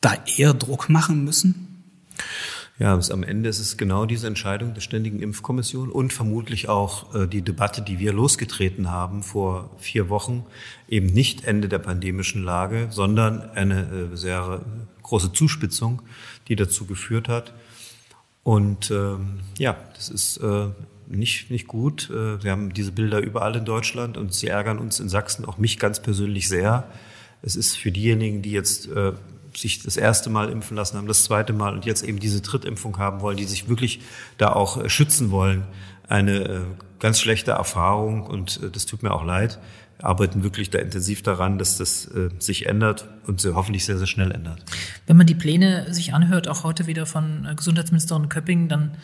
[0.00, 1.84] Da eher Druck machen müssen?
[2.78, 7.26] Ja, am Ende ist es genau diese Entscheidung der Ständigen Impfkommission und vermutlich auch äh,
[7.28, 10.44] die Debatte, die wir losgetreten haben vor vier Wochen,
[10.88, 13.82] eben nicht Ende der pandemischen Lage, sondern eine
[14.12, 14.64] äh, sehr
[15.02, 16.02] große Zuspitzung,
[16.48, 17.52] die dazu geführt hat.
[18.42, 20.68] Und ähm, ja, das ist äh,
[21.06, 22.10] nicht, nicht gut.
[22.10, 25.58] Äh, wir haben diese Bilder überall in Deutschland und sie ärgern uns in Sachsen, auch
[25.58, 26.88] mich ganz persönlich sehr.
[27.42, 28.88] Es ist für diejenigen, die jetzt
[29.56, 32.98] sich das erste Mal impfen lassen haben, das zweite Mal und jetzt eben diese Drittimpfung
[32.98, 34.00] haben wollen, die sich wirklich
[34.38, 35.64] da auch äh, schützen wollen,
[36.08, 36.60] eine äh,
[36.98, 39.58] ganz schlechte Erfahrung und äh, das tut mir auch leid.
[39.98, 42.10] Wir arbeiten wirklich da intensiv daran, dass das
[42.40, 44.64] sich ändert und hoffentlich sehr, sehr schnell ändert.
[45.06, 48.96] Wenn man die Pläne sich anhört, auch heute wieder von Gesundheitsministerin Köpping, dann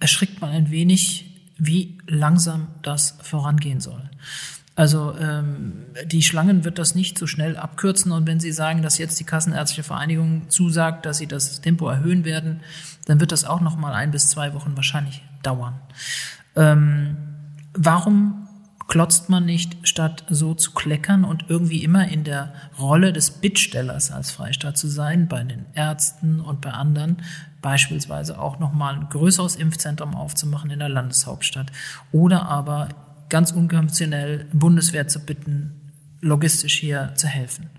[0.00, 1.26] erschrickt man ein wenig,
[1.58, 4.08] wie langsam das vorangehen soll.
[4.78, 8.12] Also ähm, die Schlangen wird das nicht so schnell abkürzen.
[8.12, 12.24] Und wenn Sie sagen, dass jetzt die Kassenärztliche Vereinigung zusagt, dass sie das Tempo erhöhen
[12.24, 12.60] werden,
[13.06, 15.80] dann wird das auch noch mal ein bis zwei Wochen wahrscheinlich dauern.
[16.54, 17.16] Ähm,
[17.74, 18.46] warum
[18.86, 24.12] klotzt man nicht, statt so zu kleckern und irgendwie immer in der Rolle des Bittstellers
[24.12, 27.16] als Freistaat zu sein, bei den Ärzten und bei anderen,
[27.62, 31.72] beispielsweise auch nochmal ein größeres Impfzentrum aufzumachen in der Landeshauptstadt
[32.12, 32.90] oder aber
[33.28, 37.70] ganz unkonventionell Bundeswehr zu bitten, logistisch hier zu helfen.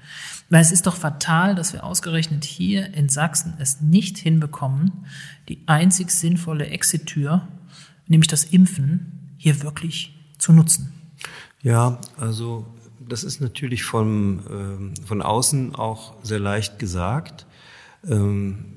[0.49, 5.05] Weil es ist doch fatal, dass wir ausgerechnet hier in Sachsen es nicht hinbekommen,
[5.47, 7.47] die einzig sinnvolle Exit-Tür,
[8.07, 10.91] nämlich das Impfen, hier wirklich zu nutzen.
[11.61, 12.65] Ja, also
[13.07, 17.45] das ist natürlich von, ähm, von außen auch sehr leicht gesagt.
[18.07, 18.75] Ähm,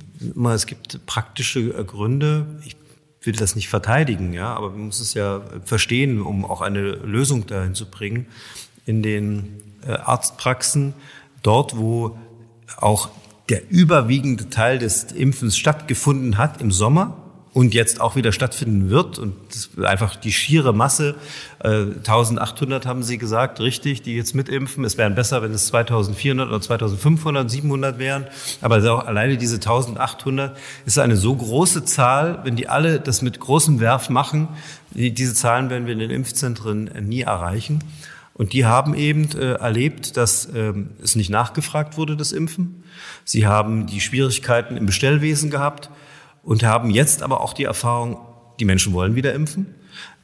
[0.55, 2.61] es gibt praktische Gründe.
[2.65, 2.77] Ich
[3.23, 7.47] will das nicht verteidigen, ja, aber man muss es ja verstehen, um auch eine Lösung
[7.47, 8.27] dahin zu bringen.
[8.85, 10.95] In den äh, Arztpraxen,
[11.43, 12.19] dort, wo
[12.77, 13.11] auch
[13.49, 17.22] der überwiegende Teil des Impfens stattgefunden hat im Sommer,
[17.55, 19.35] und jetzt auch wieder stattfinden wird und
[19.83, 21.17] einfach die schiere Masse,
[21.63, 24.85] äh, 1800 haben Sie gesagt, richtig, die jetzt mitimpfen.
[24.85, 28.27] Es wären besser, wenn es 2400 oder 2500, 700 wären.
[28.63, 33.39] Aber auch alleine diese 1800 ist eine so große Zahl, wenn die alle das mit
[33.39, 34.49] großem Werf machen,
[34.95, 37.85] diese Zahlen werden wir in den Impfzentren nie erreichen.
[38.35, 42.83] Und die haben eben äh, erlebt, dass ähm, es nicht nachgefragt wurde, das Impfen.
[43.25, 45.91] Sie haben die Schwierigkeiten im Bestellwesen gehabt
[46.43, 48.19] und haben jetzt aber auch die Erfahrung,
[48.61, 49.75] die Menschen wollen wieder impfen.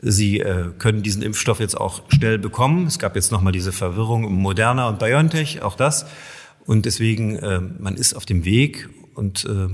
[0.00, 2.86] Sie äh, können diesen Impfstoff jetzt auch schnell bekommen.
[2.86, 6.06] Es gab jetzt nochmal diese Verwirrung um Moderna und BioNTech, auch das.
[6.66, 9.68] Und deswegen, äh, man ist auf dem Weg und äh,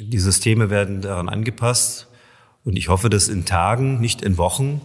[0.00, 2.08] die Systeme werden daran angepasst.
[2.64, 4.80] Und ich hoffe, dass in Tagen, nicht in Wochen,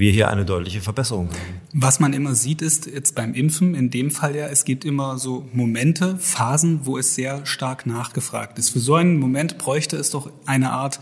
[0.00, 1.60] wir hier eine deutliche Verbesserung haben.
[1.72, 5.18] Was man immer sieht, ist jetzt beim Impfen, in dem Fall ja, es gibt immer
[5.18, 8.70] so Momente, Phasen, wo es sehr stark nachgefragt ist.
[8.70, 11.00] Für so einen Moment bräuchte es doch eine Art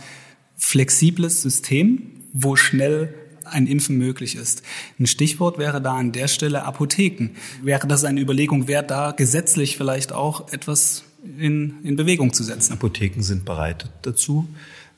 [0.57, 4.63] flexibles System, wo schnell ein Impfen möglich ist.
[4.99, 7.31] Ein Stichwort wäre da an der Stelle Apotheken.
[7.63, 11.05] Wäre das eine Überlegung wert, da gesetzlich vielleicht auch etwas
[11.39, 12.75] in, in Bewegung zu setzen?
[12.75, 14.49] Apotheken sind bereit dazu.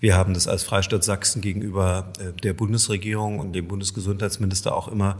[0.00, 5.18] Wir haben das als Freistaat Sachsen gegenüber äh, der Bundesregierung und dem Bundesgesundheitsminister auch immer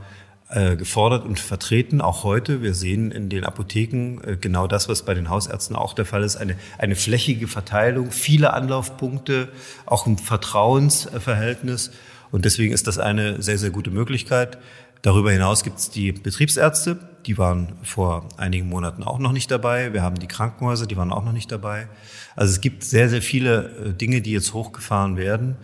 [0.49, 2.63] äh, gefordert und vertreten, auch heute.
[2.63, 6.25] Wir sehen in den Apotheken äh, genau das, was bei den Hausärzten auch der Fall
[6.25, 9.49] ist, eine, eine flächige Verteilung, viele Anlaufpunkte,
[9.85, 11.91] auch ein Vertrauensverhältnis.
[12.31, 14.57] Und deswegen ist das eine sehr, sehr gute Möglichkeit.
[15.03, 19.93] Darüber hinaus gibt es die Betriebsärzte, die waren vor einigen Monaten auch noch nicht dabei.
[19.93, 21.89] Wir haben die Krankenhäuser, die waren auch noch nicht dabei.
[22.37, 25.57] Also es gibt sehr, sehr viele äh, Dinge, die jetzt hochgefahren werden.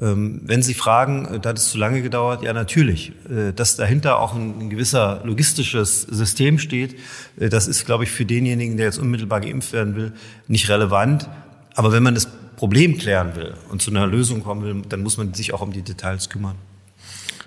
[0.00, 3.76] Ähm, wenn Sie fragen, äh, da hat es zu lange gedauert, ja natürlich, äh, dass
[3.76, 6.96] dahinter auch ein gewisser logistisches System steht,
[7.36, 10.12] das ist, glaube ich, für denjenigen, der jetzt unmittelbar geimpft werden will,
[10.48, 11.28] nicht relevant.
[11.74, 15.16] Aber wenn man das Problem klären will und zu einer Lösung kommen will, dann muss
[15.16, 16.56] man sich auch um die Details kümmern.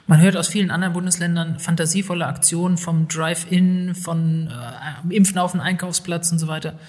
[0.09, 5.59] Man hört aus vielen anderen Bundesländern fantasievolle Aktionen vom Drive-In, von äh, Impfen auf dem
[5.59, 6.79] Einkaufsplatz und so weiter.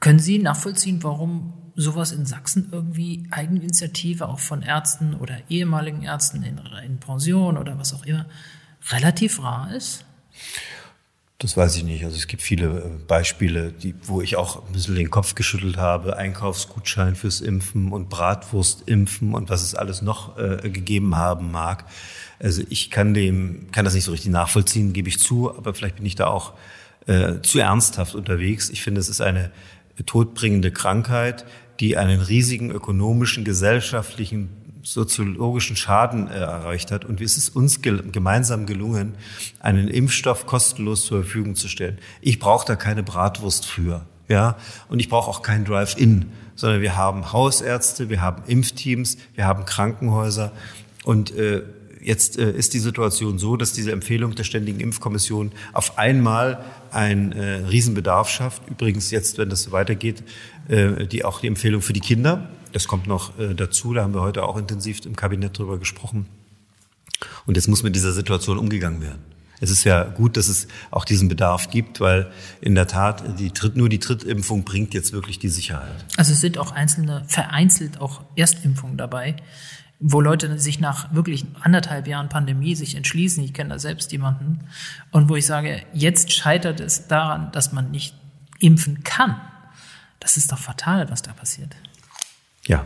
[0.00, 6.44] Können Sie nachvollziehen, warum sowas in Sachsen irgendwie Eigeninitiative auch von Ärzten oder ehemaligen Ärzten
[6.44, 8.26] in, in Pension oder was auch immer
[8.90, 10.04] relativ rar ist?
[11.40, 12.04] Das weiß ich nicht.
[12.04, 15.78] Also es gibt viele äh, Beispiele, die, wo ich auch ein bisschen den Kopf geschüttelt
[15.78, 16.18] habe.
[16.18, 21.86] Einkaufsgutschein fürs Impfen und Bratwurstimpfen und was es alles noch äh, gegeben haben mag.
[22.38, 25.96] Also ich kann dem, kann das nicht so richtig nachvollziehen, gebe ich zu, aber vielleicht
[25.96, 26.52] bin ich da auch
[27.06, 28.68] äh, zu ernsthaft unterwegs.
[28.68, 29.50] Ich finde, es ist eine
[30.04, 31.46] todbringende Krankheit,
[31.80, 34.50] die einen riesigen ökonomischen, gesellschaftlichen
[34.82, 37.04] soziologischen Schaden äh, erreicht hat.
[37.04, 39.14] Und es ist uns ge gemeinsam gelungen,
[39.60, 41.98] einen Impfstoff kostenlos zur Verfügung zu stellen.
[42.20, 44.02] Ich brauche da keine Bratwurst für.
[44.28, 44.56] Ja,
[44.88, 49.64] und ich brauche auch kein Drive-In, sondern wir haben Hausärzte, wir haben Impfteams, wir haben
[49.64, 50.52] Krankenhäuser
[51.02, 51.62] und äh,
[52.00, 57.32] jetzt äh, ist die Situation so, dass diese Empfehlung der Ständigen Impfkommission auf einmal einen
[57.32, 58.62] äh, Riesenbedarf schafft.
[58.68, 60.22] Übrigens jetzt, wenn das so weitergeht,
[60.68, 62.48] äh, die auch die Empfehlung für die Kinder.
[62.72, 63.94] Das kommt noch äh, dazu.
[63.94, 66.26] Da haben wir heute auch intensiv im Kabinett drüber gesprochen.
[67.46, 69.22] Und jetzt muss mit dieser Situation umgegangen werden.
[69.60, 72.30] Es ist ja gut, dass es auch diesen Bedarf gibt, weil
[72.62, 76.04] in der Tat die Tritt, nur die Drittimpfung bringt jetzt wirklich die Sicherheit.
[76.16, 79.36] Also es sind auch einzelne, vereinzelt auch Erstimpfungen dabei,
[79.98, 83.44] wo Leute sich nach wirklich anderthalb Jahren Pandemie sich entschließen.
[83.44, 84.60] Ich kenne da selbst jemanden.
[85.10, 88.14] Und wo ich sage, jetzt scheitert es daran, dass man nicht
[88.60, 89.38] impfen kann.
[90.20, 91.76] Das ist doch fatal, was da passiert.
[92.70, 92.84] Ja.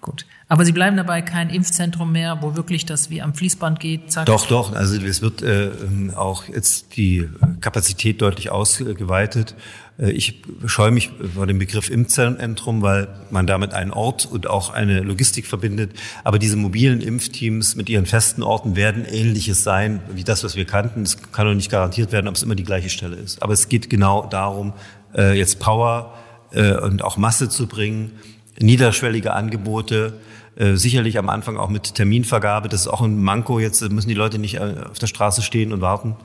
[0.00, 0.24] Gut.
[0.48, 4.10] Aber Sie bleiben dabei kein Impfzentrum mehr, wo wirklich das wie am Fließband geht?
[4.10, 4.26] Zack.
[4.26, 4.72] Doch, doch.
[4.72, 7.28] Also es wird äh, ähm, auch jetzt die
[7.60, 9.54] Kapazität deutlich ausgeweitet.
[9.98, 14.70] Äh, ich scheue mich vor dem Begriff Impfzentrum, weil man damit einen Ort und auch
[14.70, 15.92] eine Logistik verbindet.
[16.24, 20.64] Aber diese mobilen Impfteams mit ihren festen Orten werden ähnliches sein wie das, was wir
[20.64, 21.02] kannten.
[21.02, 23.42] Es kann doch nicht garantiert werden, ob es immer die gleiche Stelle ist.
[23.42, 24.72] Aber es geht genau darum,
[25.16, 26.14] äh, jetzt Power
[26.52, 28.12] äh, und auch Masse zu bringen,
[28.58, 30.18] niederschwellige Angebote,
[30.56, 32.68] äh, sicherlich am Anfang auch mit Terminvergabe.
[32.68, 33.60] Das ist auch ein Manko.
[33.60, 36.16] Jetzt müssen die Leute nicht äh, auf der Straße stehen und warten.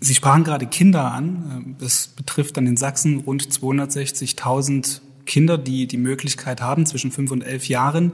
[0.00, 1.76] Sie sprachen gerade Kinder an.
[1.78, 7.42] Das betrifft dann in Sachsen rund 260.000 Kinder, die die Möglichkeit haben, zwischen fünf und
[7.42, 8.12] elf Jahren,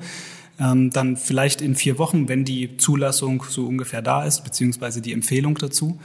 [0.59, 5.13] ähm, dann vielleicht in vier Wochen, wenn die Zulassung so ungefähr da ist, beziehungsweise die
[5.13, 6.01] Empfehlung dazu,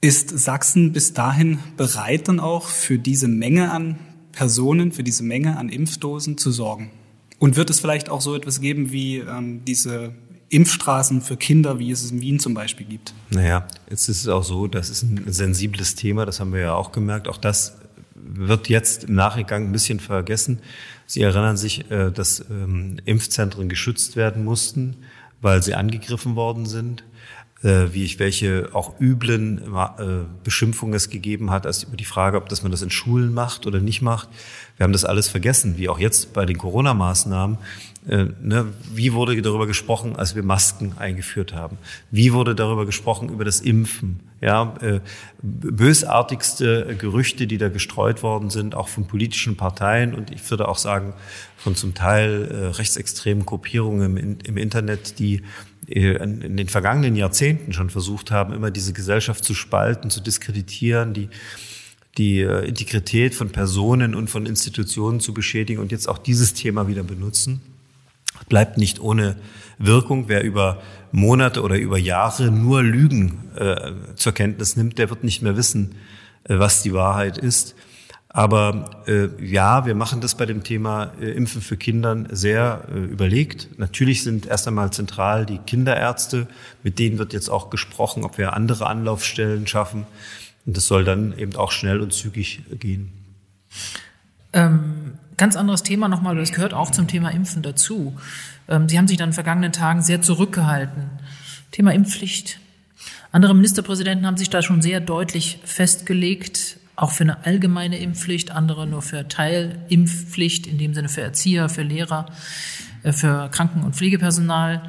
[0.00, 3.98] ist Sachsen bis dahin bereit, dann auch für diese Menge an
[4.32, 6.90] Personen, für diese Menge an Impfdosen zu sorgen?
[7.38, 10.14] Und wird es vielleicht auch so etwas geben wie ähm, diese
[10.50, 13.12] Impfstraßen für Kinder, wie es es in Wien zum Beispiel gibt?
[13.30, 16.74] Naja, jetzt ist es auch so, das ist ein sensibles Thema, das haben wir ja
[16.74, 17.28] auch gemerkt.
[17.28, 17.76] Auch das
[18.14, 20.60] wird jetzt im Nachgang ein bisschen vergessen.
[21.06, 24.96] Sie erinnern sich, äh, dass ähm, Impfzentren geschützt werden mussten,
[25.40, 27.04] weil sie angegriffen worden sind
[27.60, 30.02] wie ich welche auch üblen äh,
[30.44, 33.66] Beschimpfungen es gegeben hat, als über die Frage, ob das man das in Schulen macht
[33.66, 34.28] oder nicht macht.
[34.76, 37.58] Wir haben das alles vergessen, wie auch jetzt bei den Corona-Maßnahmen.
[38.08, 41.78] Äh, ne, wie wurde darüber gesprochen, als wir Masken eingeführt haben?
[42.12, 44.20] Wie wurde darüber gesprochen über das Impfen?
[44.40, 45.00] Ja, äh,
[45.42, 50.78] bösartigste Gerüchte, die da gestreut worden sind, auch von politischen Parteien und ich würde auch
[50.78, 51.12] sagen
[51.56, 55.42] von zum Teil äh, rechtsextremen Gruppierungen im, Internet, die äh,
[55.88, 61.28] in den vergangenen Jahrzehnten schon versucht haben, immer diese Gesellschaft zu spalten, zu diskreditieren, die,
[62.18, 66.88] die äh, Integrität von Personen und von Institutionen zu beschädigen und jetzt auch dieses Thema
[66.88, 67.62] wieder benutzen,
[68.48, 69.36] bleibt nicht ohne
[69.78, 70.28] Wirkung.
[70.28, 75.40] Wer über Monate oder über Jahre nur Lügen äh, zur Kenntnis nimmt, der wird nicht
[75.42, 75.94] mehr wissen,
[76.44, 77.74] äh, was die Wahrheit ist.
[78.30, 82.98] Aber äh, ja, wir machen das bei dem Thema äh, Impfen für Kinder sehr äh,
[82.98, 83.78] überlegt.
[83.78, 86.46] Natürlich sind erst einmal zentral die Kinderärzte,
[86.82, 90.06] mit denen wird jetzt auch gesprochen, ob wir andere Anlaufstellen schaffen.
[90.66, 93.12] Und das soll dann eben auch schnell und zügig gehen.
[94.52, 98.14] Ähm, ganz anderes Thema nochmal, das gehört auch zum Thema Impfen dazu.
[98.68, 101.08] Ähm, Sie haben sich dann in den vergangenen Tagen sehr zurückgehalten.
[101.70, 102.60] Thema Impfpflicht.
[103.32, 108.86] Andere Ministerpräsidenten haben sich da schon sehr deutlich festgelegt auch für eine allgemeine Impfpflicht, andere
[108.86, 112.26] nur für Teilimpfpflicht, in dem Sinne für Erzieher, für Lehrer,
[113.04, 114.82] äh, für Kranken- und Pflegepersonal.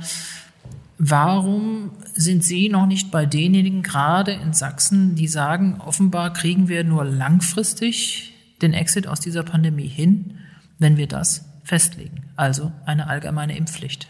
[0.98, 6.84] Warum sind Sie noch nicht bei denjenigen, gerade in Sachsen, die sagen, offenbar kriegen wir
[6.84, 10.40] nur langfristig den Exit aus dieser Pandemie hin,
[10.80, 12.24] wenn wir das festlegen?
[12.36, 14.08] Also eine allgemeine Impfpflicht.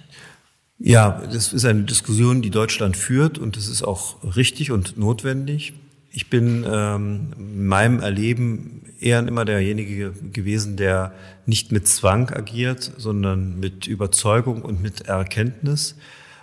[0.80, 5.74] Ja, das ist eine Diskussion, die Deutschland führt und das ist auch richtig und notwendig.
[6.12, 11.14] Ich bin ähm, in meinem Erleben eher immer derjenige gewesen, der
[11.46, 15.96] nicht mit Zwang agiert, sondern mit Überzeugung und mit Erkenntnis.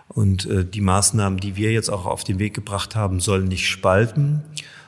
[0.09, 3.69] Und äh, die Maßnahmen, die wir jetzt auch auf den Weg gebracht haben, sollen nicht
[3.69, 4.45] spalten,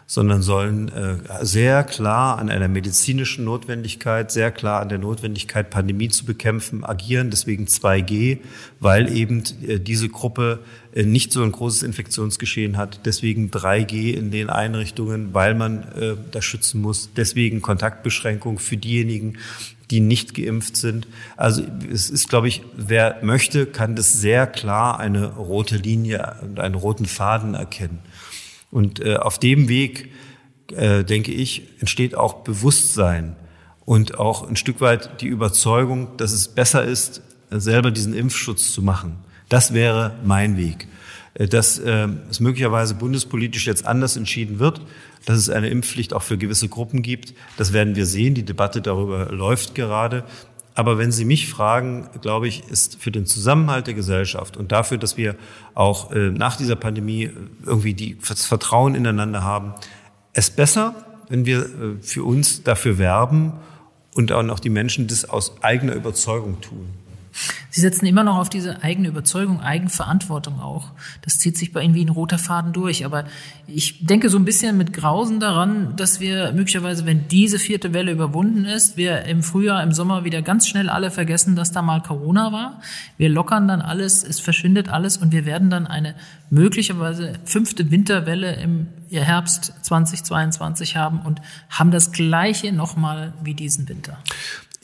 [0.07, 6.09] sondern sollen äh, sehr klar an einer medizinischen Notwendigkeit, sehr klar an der Notwendigkeit, Pandemie
[6.09, 7.29] zu bekämpfen, agieren.
[7.29, 8.39] Deswegen 2G,
[8.81, 10.61] weil eben äh, diese Gruppe
[11.05, 13.01] nicht so ein großes Infektionsgeschehen hat.
[13.05, 17.11] Deswegen 3G in den Einrichtungen, weil man äh, da schützen muss.
[17.17, 19.39] Deswegen Kontaktbeschränkung für diejenigen,
[19.91, 21.07] die nicht geimpft sind.
[21.37, 26.61] Also es ist, glaube ich, wer möchte, kann das sehr klar eine rote Linie und
[26.61, 28.01] einen roten Faden erkennen.
[28.71, 30.11] Und äh, auf dem Weg,
[30.73, 33.37] äh, denke ich, entsteht auch Bewusstsein
[33.85, 38.83] und auch ein Stück weit die Überzeugung, dass es besser ist, selber diesen Impfschutz zu
[38.83, 39.17] machen.
[39.49, 40.89] Das wäre mein Weg.
[41.35, 44.81] Äh, dass äh, es möglicherweise bundespolitisch jetzt anders entschieden wird,
[45.25, 48.35] dass es eine Impfpflicht auch für gewisse Gruppen gibt, das werden wir sehen.
[48.35, 50.25] Die Debatte darüber läuft gerade.
[50.75, 54.97] Aber wenn Sie mich fragen, glaube ich, ist für den Zusammenhalt der Gesellschaft und dafür,
[54.97, 55.35] dass wir
[55.75, 57.31] auch äh, nach dieser Pandemie
[57.67, 59.75] irgendwie die, das Vertrauen ineinander haben,
[60.35, 60.95] es besser,
[61.29, 61.69] wenn wir äh,
[62.01, 63.55] für uns dafür werben
[64.15, 66.87] und auch die Menschen das aus eigener Überzeugung tun.
[67.71, 70.91] Sie setzen immer noch auf diese eigene Überzeugung, Eigenverantwortung auch.
[71.23, 73.05] Das zieht sich bei Ihnen wie ein roter Faden durch.
[73.05, 73.25] Aber
[73.67, 78.13] ich denke so ein bisschen mit Grausen daran, dass wir möglicherweise, wenn diese vierte Welle
[78.13, 82.03] überwunden ist, wir im Frühjahr, im Sommer wieder ganz schnell alle vergessen, dass da mal
[82.03, 82.81] Corona war.
[83.17, 86.15] Wir lockern dann alles, es verschwindet alles und wir werden dann eine
[86.51, 94.19] möglicherweise fünfte Winterwelle im Herbst 2022 haben und haben das Gleiche nochmal wie diesen Winter.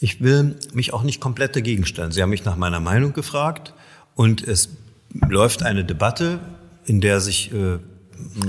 [0.05, 2.13] Ich will mich auch nicht komplett dagegen stellen.
[2.13, 3.73] Sie haben mich nach meiner Meinung gefragt
[4.15, 4.69] und es
[5.31, 6.41] läuft eine Debatte,
[6.85, 7.79] in der sich äh,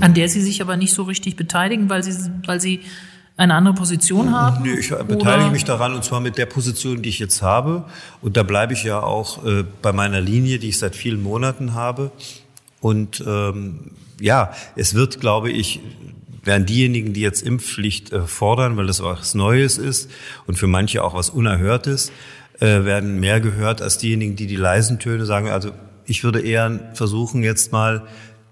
[0.02, 2.12] an der Sie sich aber nicht so richtig beteiligen, weil Sie,
[2.44, 2.80] weil Sie
[3.38, 4.64] eine andere Position haben?
[4.64, 5.50] Nö, ich beteilige oder?
[5.50, 7.86] mich daran und zwar mit der Position, die ich jetzt habe.
[8.20, 11.72] Und da bleibe ich ja auch äh, bei meiner Linie, die ich seit vielen Monaten
[11.72, 12.10] habe.
[12.80, 15.80] Und ähm, ja, es wird, glaube ich,
[16.46, 20.10] werden diejenigen, die jetzt Impfpflicht äh, fordern, weil das was Neues ist
[20.46, 22.12] und für manche auch was Unerhörtes,
[22.60, 25.48] äh, werden mehr gehört als diejenigen, die die leisen Töne sagen.
[25.48, 25.72] Also
[26.06, 28.06] ich würde eher versuchen, jetzt mal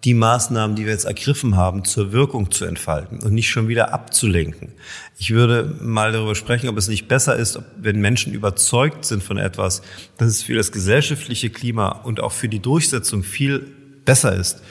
[0.05, 3.95] die Maßnahmen, die wir jetzt ergriffen haben, zur Wirkung zu entfalten und nicht schon wieder
[3.95, 4.73] abzulenken.
[5.19, 9.39] Ich würde mal darüber sprechen, ob es nicht besser ist, wenn Menschen überzeugt sind von
[9.39, 9.81] etwas,
[10.19, 13.61] dass es für das gesellschaftliche Klima und auch für die Durchsetzung viel
[14.05, 14.63] besser ist.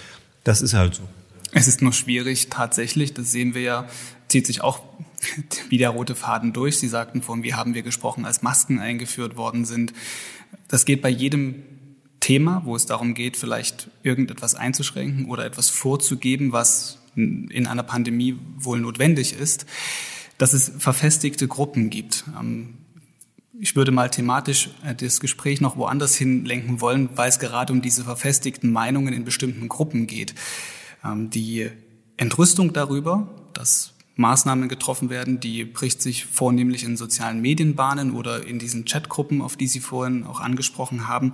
[0.43, 1.03] Das ist halt so.
[1.54, 3.88] Es ist nur schwierig, tatsächlich, das sehen wir ja,
[4.28, 4.82] zieht sich auch
[5.70, 6.78] wie der rote Faden durch.
[6.78, 9.93] Sie sagten vorhin, wie haben wir gesprochen, als Masken eingeführt worden sind.
[10.68, 11.64] Das geht bei jedem
[12.20, 18.38] Thema, wo es darum geht, vielleicht irgendetwas einzuschränken oder etwas vorzugeben, was in einer Pandemie
[18.58, 19.66] wohl notwendig ist.
[20.39, 22.24] dass es verfestigte Gruppen gibt.
[22.38, 22.74] Ähm,
[23.60, 27.82] ich würde mal thematisch äh, das Gespräch noch woanders hinlenken wollen, weil es gerade um
[27.82, 30.34] diese verfestigten Meinungen in bestimmten Gruppen geht.
[31.04, 31.70] Ähm, die
[32.18, 38.60] Entrüstung darüber, dass Maßnahmen getroffen werden, die bricht sich vornehmlich in sozialen Medienbahnen oder in
[38.60, 41.34] diesen Chatgruppen, auf die Sie vorhin auch angesprochen haben.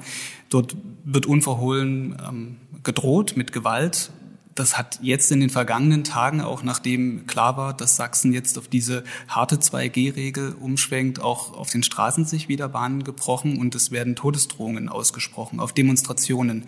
[0.49, 4.11] Dort wird unverhohlen ähm, gedroht mit Gewalt
[4.59, 8.67] das hat jetzt in den vergangenen Tagen, auch nachdem klar war, dass Sachsen jetzt auf
[8.67, 14.17] diese harte 2G-Regel umschwenkt, auch auf den Straßen sich wieder Bahnen gebrochen und es werden
[14.17, 16.65] Todesdrohungen ausgesprochen auf Demonstrationen,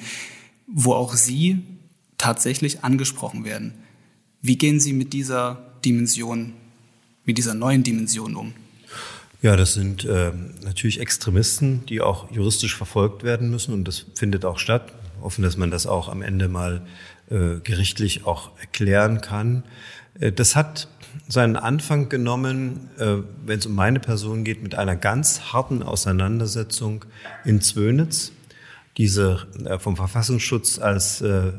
[0.67, 1.59] wo auch Sie
[2.21, 3.73] tatsächlich angesprochen werden.
[4.43, 6.53] Wie gehen Sie mit dieser Dimension,
[7.25, 8.53] mit dieser neuen Dimension um?
[9.41, 10.31] Ja, das sind äh,
[10.63, 14.93] natürlich Extremisten, die auch juristisch verfolgt werden müssen und das findet auch statt.
[15.19, 16.83] Hoffen, dass man das auch am Ende mal
[17.31, 19.63] äh, gerichtlich auch erklären kann.
[20.19, 20.89] Äh, das hat
[21.27, 27.05] seinen Anfang genommen, äh, wenn es um meine Person geht, mit einer ganz harten Auseinandersetzung
[27.43, 28.31] in Zwönitz.
[28.97, 31.53] Diese äh, vom Verfassungsschutz als äh,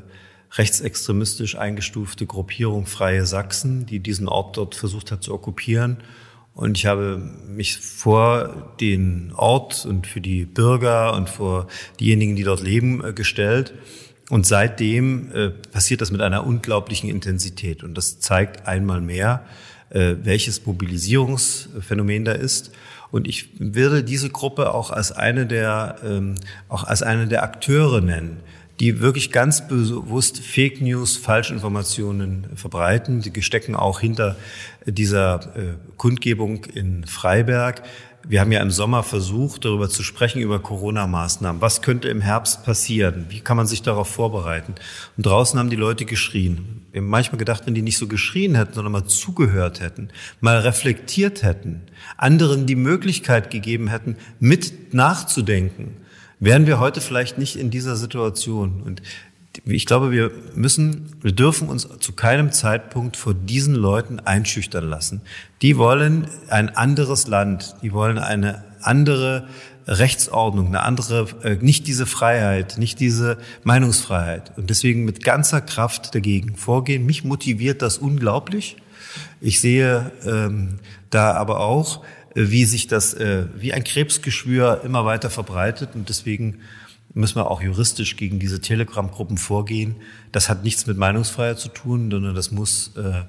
[0.53, 5.99] rechtsextremistisch eingestufte Gruppierung Freie Sachsen, die diesen Ort dort versucht hat zu okkupieren.
[6.55, 7.17] Und ich habe
[7.49, 11.67] mich vor den Ort und für die Bürger und vor
[11.99, 13.73] diejenigen, die dort leben, äh, gestellt
[14.29, 17.83] und seitdem äh, passiert das mit einer unglaublichen Intensität.
[17.83, 19.45] Und das zeigt einmal mehr,
[19.91, 22.73] äh, welches Mobilisierungsphänomen da ist.
[23.11, 26.37] Und ich würde diese Gruppe auch als eine der, ähm,
[26.69, 28.41] auch als eine der Akteure nennen,
[28.81, 33.21] die wirklich ganz bewusst Fake News, Falschinformationen verbreiten.
[33.21, 34.37] Die stecken auch hinter
[34.87, 37.83] dieser äh, Kundgebung in Freiberg.
[38.27, 41.61] Wir haben ja im Sommer versucht, darüber zu sprechen, über Corona-Maßnahmen.
[41.61, 43.27] Was könnte im Herbst passieren?
[43.31, 44.75] Wie kann man sich darauf vorbereiten?
[45.17, 46.87] Und draußen haben die Leute geschrien.
[46.93, 50.09] Wir haben manchmal gedacht, wenn die nicht so geschrien hätten, sondern mal zugehört hätten,
[50.41, 51.83] mal reflektiert hätten,
[52.17, 55.97] anderen die Möglichkeit gegeben hätten, mit nachzudenken,
[56.43, 58.83] wären wir heute vielleicht nicht in dieser Situation.
[58.83, 59.01] Und
[59.65, 65.23] ich glaube, wir müssen, wir dürfen uns zu keinem Zeitpunkt vor diesen Leuten einschüchtern lassen.
[65.63, 69.47] Die wollen ein anderes Land, die wollen eine andere
[69.87, 74.53] Rechtsordnung, eine andere, äh, nicht diese Freiheit, nicht diese Meinungsfreiheit.
[74.57, 77.07] Und deswegen mit ganzer Kraft dagegen vorgehen.
[77.07, 78.77] Mich motiviert das unglaublich.
[79.41, 80.79] Ich sehe ähm,
[81.11, 82.03] da aber auch,
[82.35, 85.91] wie sich das äh, wie ein Krebsgeschwür immer weiter verbreitet.
[85.95, 86.61] Und deswegen
[87.15, 89.97] müssen wir auch juristisch gegen diese Telegram-Gruppen vorgehen.
[90.33, 93.23] Das hat nichts mit Meinungsfreiheit zu tun, sondern das muss äh,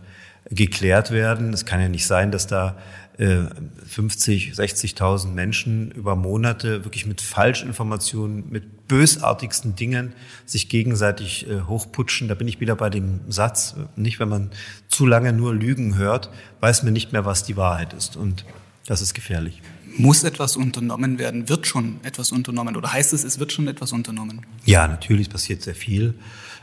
[0.50, 1.54] geklärt werden.
[1.54, 2.78] Es kann ja nicht sein, dass da
[3.18, 3.44] äh,
[3.88, 10.14] 50, 60.000 Menschen über Monate wirklich mit Falschinformationen, mit bösartigsten Dingen
[10.46, 12.28] sich gegenseitig äh, hochputschen.
[12.28, 14.52] Da bin ich wieder bei dem Satz, nicht wenn man
[14.88, 16.30] zu lange nur Lügen hört,
[16.60, 18.16] weiß man nicht mehr, was die Wahrheit ist.
[18.16, 18.46] Und
[18.86, 19.62] das ist gefährlich.
[19.98, 21.48] Muss etwas unternommen werden?
[21.50, 22.76] Wird schon etwas unternommen?
[22.76, 24.46] Oder heißt es, es wird schon etwas unternommen?
[24.66, 26.16] Ja, natürlich passiert sehr viel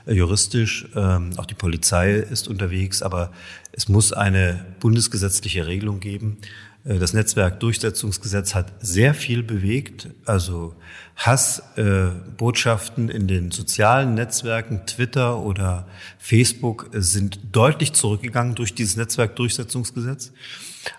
[0.07, 0.87] äh, juristisch.
[0.95, 3.33] Ähm, auch die Polizei ist unterwegs, aber
[3.73, 6.39] es muss eine bundesgesetzliche Regelung geben.
[6.85, 10.09] Äh, das Netzwerkdurchsetzungsgesetz hat sehr viel bewegt.
[10.25, 10.75] Also
[11.17, 15.87] Hassbotschaften äh, in den sozialen Netzwerken, Twitter oder
[16.19, 20.33] Facebook, sind deutlich zurückgegangen durch dieses Netzwerkdurchsetzungsgesetz.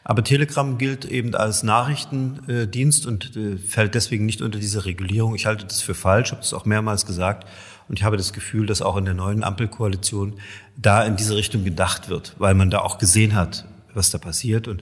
[0.04, 5.36] Aber Telegram gilt eben als Nachrichtendienst und äh, fällt deswegen nicht unter diese Regulierung.
[5.36, 7.48] Ich halte das für falsch, habe das auch mehrmals gesagt.
[7.88, 10.40] Und ich habe das Gefühl, dass auch in der neuen Ampelkoalition
[10.78, 14.68] da in diese Richtung gedacht wird, weil man da auch gesehen hat, was da passiert
[14.68, 14.82] und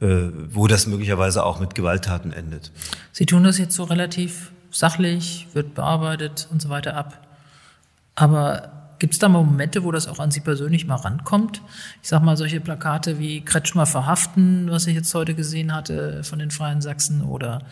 [0.00, 2.72] äh, wo das möglicherweise auch mit Gewalttaten endet.
[3.12, 7.26] Sie tun das jetzt so relativ sachlich, wird bearbeitet und so weiter ab.
[8.14, 11.62] Aber Gibt es da mal Momente, wo das auch an Sie persönlich mal rankommt?
[12.02, 16.38] Ich sag mal, solche Plakate wie Kretschmer verhaften, was ich jetzt heute gesehen hatte von
[16.38, 17.62] den Freien Sachsen oder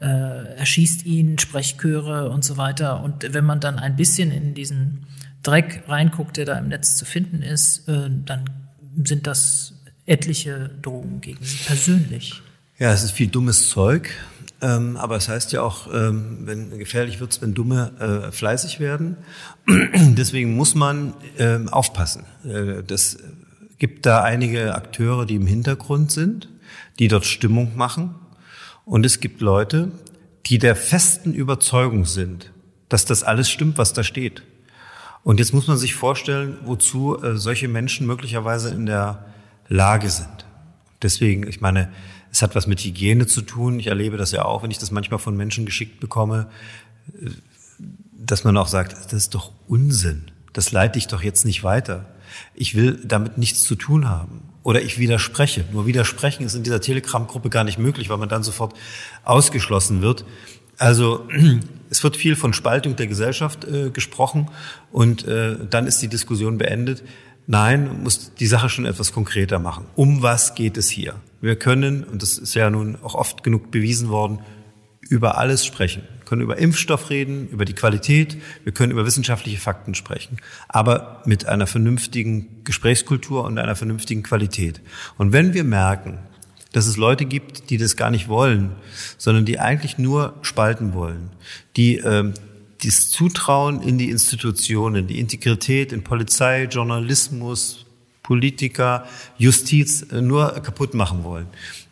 [0.00, 3.02] äh, erschießt ihn, Sprechchöre und so weiter.
[3.02, 5.06] Und wenn man dann ein bisschen in diesen
[5.42, 8.44] Dreck reinguckt, der da im Netz zu finden ist, äh, dann
[9.04, 9.74] sind das
[10.06, 12.42] etliche Drohungen gegen Sie persönlich.
[12.78, 14.10] Ja, es ist viel dummes Zeug.
[14.60, 17.92] Ähm, aber es heißt ja auch, ähm, wenn gefährlich wird's, wenn Dumme
[18.28, 19.16] äh, fleißig werden.
[19.68, 22.24] Deswegen muss man äh, aufpassen.
[22.44, 23.18] Äh, das
[23.78, 26.48] gibt da einige Akteure, die im Hintergrund sind,
[26.98, 28.16] die dort Stimmung machen.
[28.84, 29.92] Und es gibt Leute,
[30.46, 32.52] die der festen Überzeugung sind,
[32.88, 34.42] dass das alles stimmt, was da steht.
[35.22, 39.26] Und jetzt muss man sich vorstellen, wozu äh, solche Menschen möglicherweise in der
[39.68, 40.46] Lage sind.
[41.02, 41.92] Deswegen, ich meine,
[42.30, 43.80] es hat was mit Hygiene zu tun.
[43.80, 46.48] Ich erlebe das ja auch, wenn ich das manchmal von Menschen geschickt bekomme,
[48.12, 50.30] dass man auch sagt, das ist doch Unsinn.
[50.52, 52.06] das leite ich doch jetzt nicht weiter.
[52.54, 54.42] Ich will damit nichts zu tun haben.
[54.62, 55.64] Oder ich widerspreche.
[55.72, 58.74] Nur widersprechen ist in dieser Telegram-Gruppe gar nicht möglich, weil man dann sofort
[59.24, 60.24] ausgeschlossen wird.
[60.76, 61.26] Also
[61.90, 64.48] es wird viel von Spaltung der Gesellschaft äh, gesprochen
[64.92, 67.02] und äh, dann ist die Diskussion beendet.
[67.46, 69.86] Nein, muss die Sache schon etwas konkreter machen.
[69.96, 71.14] Um was geht es hier?
[71.40, 74.40] Wir können, und das ist ja nun auch oft genug bewiesen worden,
[75.08, 76.02] über alles sprechen.
[76.18, 81.22] Wir können über Impfstoff reden, über die Qualität, wir können über wissenschaftliche Fakten sprechen, aber
[81.24, 84.80] mit einer vernünftigen Gesprächskultur und einer vernünftigen Qualität.
[85.16, 86.18] Und wenn wir merken,
[86.72, 88.72] dass es Leute gibt, die das gar nicht wollen,
[89.16, 91.30] sondern die eigentlich nur spalten wollen,
[91.76, 92.34] die ähm,
[92.84, 97.86] das Zutrauen in die Institutionen, die Integrität in Polizei, Journalismus,
[98.28, 99.06] Politiker,
[99.38, 101.46] Justiz äh, nur kaputt machen wollen,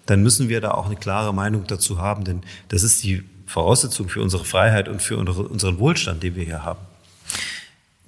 [0.05, 4.11] dann müssen wir da auch eine klare Meinung dazu haben, denn das ist die Voraussetzung
[4.11, 6.81] für unsere Freiheit und für unseren Wohlstand, den wir hier haben.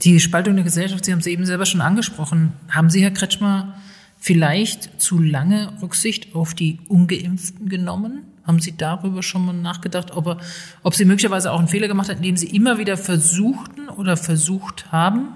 [0.02, 2.52] Die Spaltung der Gesellschaft, Sie haben es eben selber schon angesprochen.
[2.68, 3.78] Haben Sie, Herr Kretschmer,
[4.18, 8.24] vielleicht zu lange Rücksicht auf die Ungeimpften genommen?
[8.46, 10.38] Haben Sie darüber schon mal nachgedacht, ob, er,
[10.82, 14.92] ob Sie möglicherweise auch einen Fehler gemacht haben, indem Sie immer wieder versuchten oder versucht
[14.92, 15.28] haben,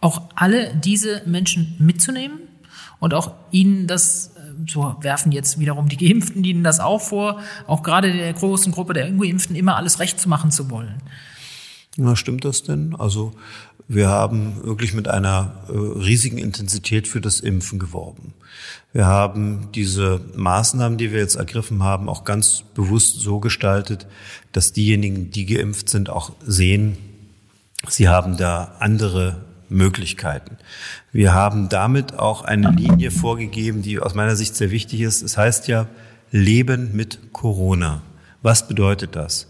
[0.00, 2.40] auch alle diese Menschen mitzunehmen
[2.98, 7.40] und auch ihnen das, äh, so werfen jetzt wiederum die Geimpften ihnen das auch vor,
[7.66, 11.02] auch gerade der großen Gruppe der Ungeimpften immer alles recht zu machen zu wollen.
[11.96, 12.94] Na, stimmt das denn?
[12.96, 13.32] Also
[13.88, 18.34] wir haben wirklich mit einer äh, riesigen Intensität für das Impfen geworben.
[18.92, 24.06] Wir haben diese Maßnahmen, die wir jetzt ergriffen haben, auch ganz bewusst so gestaltet,
[24.52, 26.98] dass diejenigen, die geimpft sind, auch sehen,
[27.88, 30.58] sie haben da andere Möglichkeiten.
[31.12, 35.22] Wir haben damit auch eine Linie vorgegeben, die aus meiner Sicht sehr wichtig ist.
[35.22, 35.86] Es heißt ja
[36.30, 38.02] Leben mit Corona.
[38.42, 39.46] Was bedeutet das?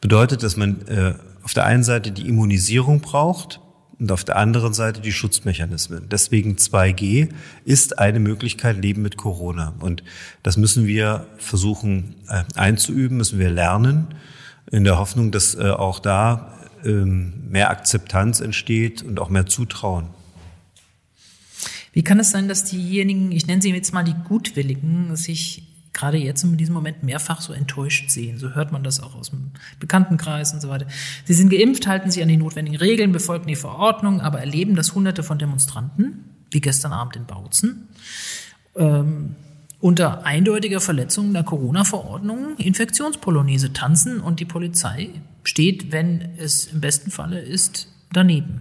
[0.00, 3.60] Bedeutet, dass man äh, auf der einen Seite die Immunisierung braucht
[3.98, 6.08] und auf der anderen Seite die Schutzmechanismen.
[6.10, 7.28] Deswegen 2G
[7.64, 9.74] ist eine Möglichkeit, Leben mit Corona.
[9.80, 10.02] Und
[10.42, 14.08] das müssen wir versuchen äh, einzuüben, müssen wir lernen,
[14.70, 20.08] in der Hoffnung, dass äh, auch da mehr Akzeptanz entsteht und auch mehr Zutrauen.
[21.92, 26.18] Wie kann es sein, dass diejenigen, ich nenne sie jetzt mal die Gutwilligen, sich gerade
[26.18, 28.38] jetzt in diesem Moment mehrfach so enttäuscht sehen.
[28.38, 29.50] So hört man das auch aus dem
[29.80, 30.86] Bekanntenkreis und so weiter.
[31.24, 34.94] Sie sind geimpft, halten sich an die notwendigen Regeln, befolgen die Verordnung, aber erleben, dass
[34.94, 37.88] Hunderte von Demonstranten, wie gestern Abend in Bautzen,
[38.76, 39.34] ähm,
[39.80, 45.10] unter eindeutiger Verletzung der Corona-Verordnung Infektionspolonaise tanzen und die Polizei
[45.44, 48.60] steht, wenn es im besten Falle ist, daneben.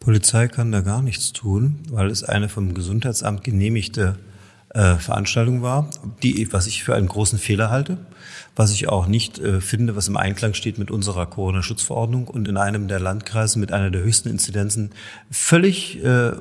[0.00, 4.16] Polizei kann da gar nichts tun, weil es eine vom Gesundheitsamt genehmigte
[4.70, 5.90] äh, Veranstaltung war,
[6.22, 7.98] die, was ich für einen großen Fehler halte,
[8.56, 12.56] was ich auch nicht äh, finde, was im Einklang steht mit unserer Corona-Schutzverordnung und in
[12.56, 14.90] einem der Landkreise mit einer der höchsten Inzidenzen
[15.30, 16.32] völlig äh,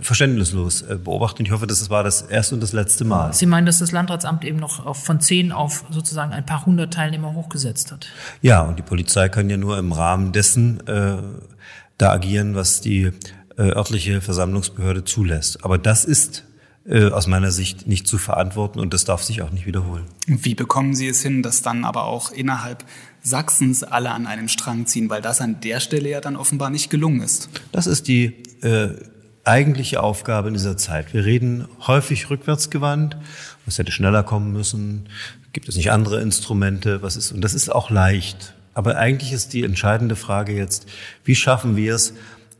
[0.00, 1.44] verständnislos äh, beobachten.
[1.44, 3.32] Ich hoffe, das war das erste und das letzte Mal.
[3.34, 6.94] Sie meinen, dass das Landratsamt eben noch auf, von zehn auf sozusagen ein paar hundert
[6.94, 8.06] Teilnehmer hochgesetzt hat?
[8.42, 11.16] Ja, und die Polizei kann ja nur im Rahmen dessen äh,
[11.98, 13.10] da agieren, was die
[13.56, 15.64] äh, örtliche Versammlungsbehörde zulässt.
[15.64, 16.44] Aber das ist
[16.88, 20.04] äh, aus meiner Sicht nicht zu verantworten und das darf sich auch nicht wiederholen.
[20.26, 22.84] Wie bekommen Sie es hin, dass dann aber auch innerhalb
[23.22, 26.88] Sachsens alle an einem Strang ziehen, weil das an der Stelle ja dann offenbar nicht
[26.90, 27.48] gelungen ist?
[27.72, 28.26] Das ist die
[28.62, 28.90] äh,
[29.42, 31.12] eigentliche Aufgabe in dieser Zeit.
[31.12, 33.16] Wir reden häufig rückwärtsgewandt,
[33.64, 35.08] was hätte schneller kommen müssen,
[35.52, 38.54] gibt es nicht andere Instrumente, was ist, und das ist auch leicht.
[38.74, 40.86] Aber eigentlich ist die entscheidende Frage jetzt,
[41.24, 42.12] wie schaffen wir es,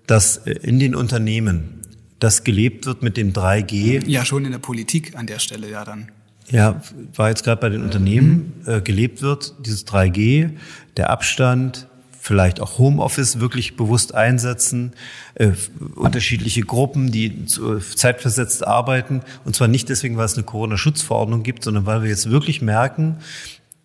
[0.07, 1.83] dass äh, in den Unternehmen
[2.19, 4.09] das gelebt wird mit dem 3G.
[4.09, 6.11] Ja, schon in der Politik an der Stelle ja dann.
[6.51, 6.81] Ja,
[7.15, 10.51] war jetzt gerade bei den Unternehmen äh, gelebt wird, dieses 3G,
[10.97, 11.89] der Abstand,
[12.27, 14.93] vielleicht auch Homeoffice wirklich bewusst einsetzen,
[15.35, 15.53] äh,
[15.95, 19.23] unterschiedliche Gruppen, die äh, zeitversetzt arbeiten.
[19.45, 23.19] Und zwar nicht deswegen, weil es eine Corona-Schutzverordnung gibt, sondern weil wir jetzt wirklich merken,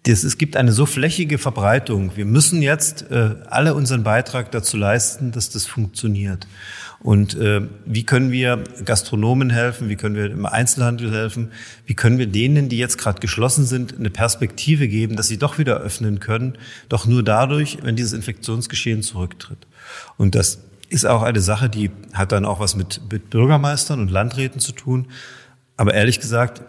[0.03, 2.15] dass es gibt eine so flächige Verbreitung.
[2.15, 6.47] Wir müssen jetzt äh, alle unseren Beitrag dazu leisten, dass das funktioniert.
[7.04, 9.89] Und äh, wie können wir Gastronomen helfen?
[9.89, 11.52] Wie können wir im Einzelhandel helfen?
[11.86, 15.58] Wie können wir denen, die jetzt gerade geschlossen sind, eine Perspektive geben, dass sie doch
[15.58, 16.58] wieder öffnen können?
[16.89, 19.66] Doch nur dadurch, wenn dieses Infektionsgeschehen zurücktritt.
[20.18, 24.12] Und das ist auch eine Sache, die hat dann auch was mit, mit Bürgermeistern und
[24.12, 25.08] Landräten zu tun.
[25.78, 26.62] Aber ehrlich gesagt,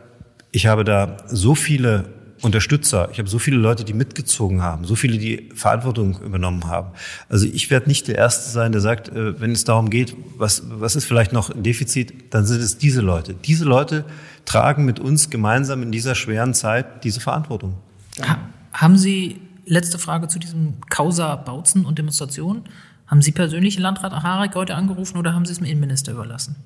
[0.51, 2.05] ich habe da so viele
[2.43, 3.09] Unterstützer.
[3.13, 6.91] Ich habe so viele Leute, die mitgezogen haben, so viele, die Verantwortung übernommen haben.
[7.29, 10.65] Also ich werde nicht der Erste sein, der sagt, äh, wenn es darum geht, was,
[10.69, 13.35] was ist vielleicht noch ein Defizit, dann sind es diese Leute.
[13.35, 14.05] Diese Leute
[14.45, 17.75] tragen mit uns gemeinsam in dieser schweren Zeit diese Verantwortung.
[18.21, 18.39] Ha
[18.73, 22.65] haben Sie, letzte Frage zu diesem Causa Bautzen und Demonstration,
[23.13, 26.57] Haben Sie persönlich Landrat Harek heute angerufen oder haben Sie es dem Innenminister überlassen?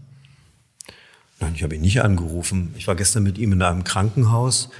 [1.40, 2.72] Nein, ich habe ihn nicht angerufen.
[2.78, 4.70] Ich war gestern mit ihm in einem Krankenhaus.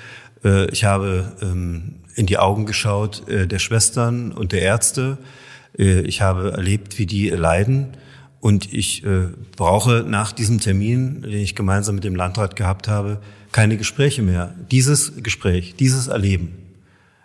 [0.44, 5.18] Äh, ich habe ähm, in die Augen geschaut äh, der Schwestern und der Ärzte.
[5.78, 7.96] Äh, ich habe erlebt, wie die leiden.
[8.38, 9.02] Und ich
[9.56, 13.20] brauche nach diesem Termin, den ich gemeinsam mit dem Landrat gehabt habe,
[13.50, 14.54] keine Gespräche mehr.
[14.70, 16.52] Dieses Gespräch, dieses Erleben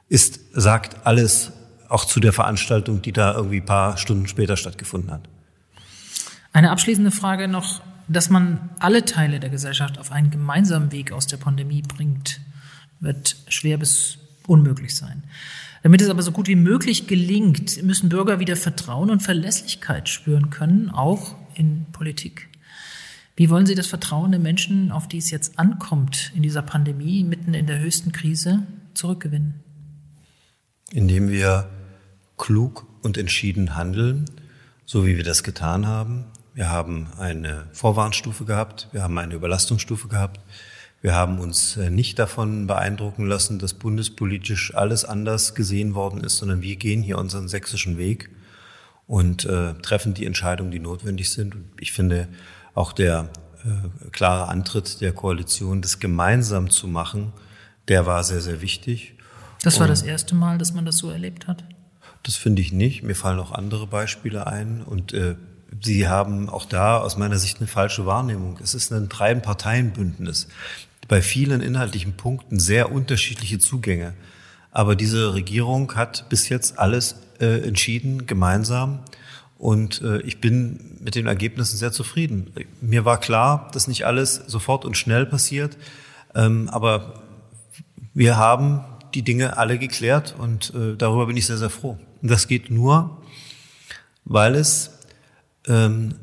[0.09, 1.51] ist, sagt alles
[1.89, 5.21] auch zu der Veranstaltung, die da irgendwie paar Stunden später stattgefunden hat.
[6.53, 11.27] Eine abschließende Frage noch, dass man alle Teile der Gesellschaft auf einen gemeinsamen Weg aus
[11.27, 12.41] der Pandemie bringt,
[13.01, 15.23] wird schwer bis unmöglich sein.
[15.83, 20.49] Damit es aber so gut wie möglich gelingt, müssen Bürger wieder Vertrauen und Verlässlichkeit spüren
[20.51, 22.47] können, auch in Politik.
[23.35, 27.23] Wie wollen Sie das Vertrauen der Menschen, auf die es jetzt ankommt in dieser Pandemie,
[27.23, 29.61] mitten in der höchsten Krise, zurückgewinnen?
[30.91, 31.69] Indem wir
[32.37, 34.25] klug und entschieden handeln,
[34.85, 36.25] so wie wir das getan haben.
[36.53, 40.39] Wir haben eine Vorwarnstufe gehabt, wir haben eine Überlastungsstufe gehabt.
[41.01, 46.37] Wir haben uns äh, nicht davon beeindrucken lassen, dass bundespolitisch alles anders gesehen worden ist,
[46.37, 48.29] sondern wir gehen hier unseren sächsischen Weg
[49.07, 51.55] und äh, treffen die Entscheidungen, die notwendig sind.
[51.55, 52.27] Und ich finde,
[52.75, 53.29] auch der
[53.65, 57.33] äh, klare Antritt der Koalition, das gemeinsam zu machen,
[57.87, 59.15] der war sehr, sehr wichtig.
[59.63, 61.63] Das war Und das erste Mal, dass man das so erlebt hat?
[62.23, 63.01] Das finde ich nicht.
[63.01, 64.83] Mir fallen auch andere Beispiele ein.
[64.83, 65.35] Und äh,
[65.81, 68.59] Sie haben auch da aus meiner Sicht eine falsche Wahrnehmung.
[68.61, 70.47] Es ist ein Drei-Parteien-Bündnis.
[71.11, 74.13] Bei vielen inhaltlichen Punkten sehr unterschiedliche Zugänge.
[74.71, 78.99] Aber diese Regierung hat bis jetzt alles äh, entschieden, gemeinsam.
[79.57, 82.53] Und äh, ich bin mit den Ergebnissen sehr zufrieden.
[82.79, 85.77] Mir war klar, dass nicht alles sofort und schnell passiert,
[86.33, 87.21] ähm, aber
[88.13, 88.79] wir haben
[89.13, 91.99] die Dinge alle geklärt und äh, darüber bin ich sehr, sehr froh.
[92.21, 93.21] Und das geht nur,
[94.23, 94.91] weil es
[95.67, 96.15] ähm,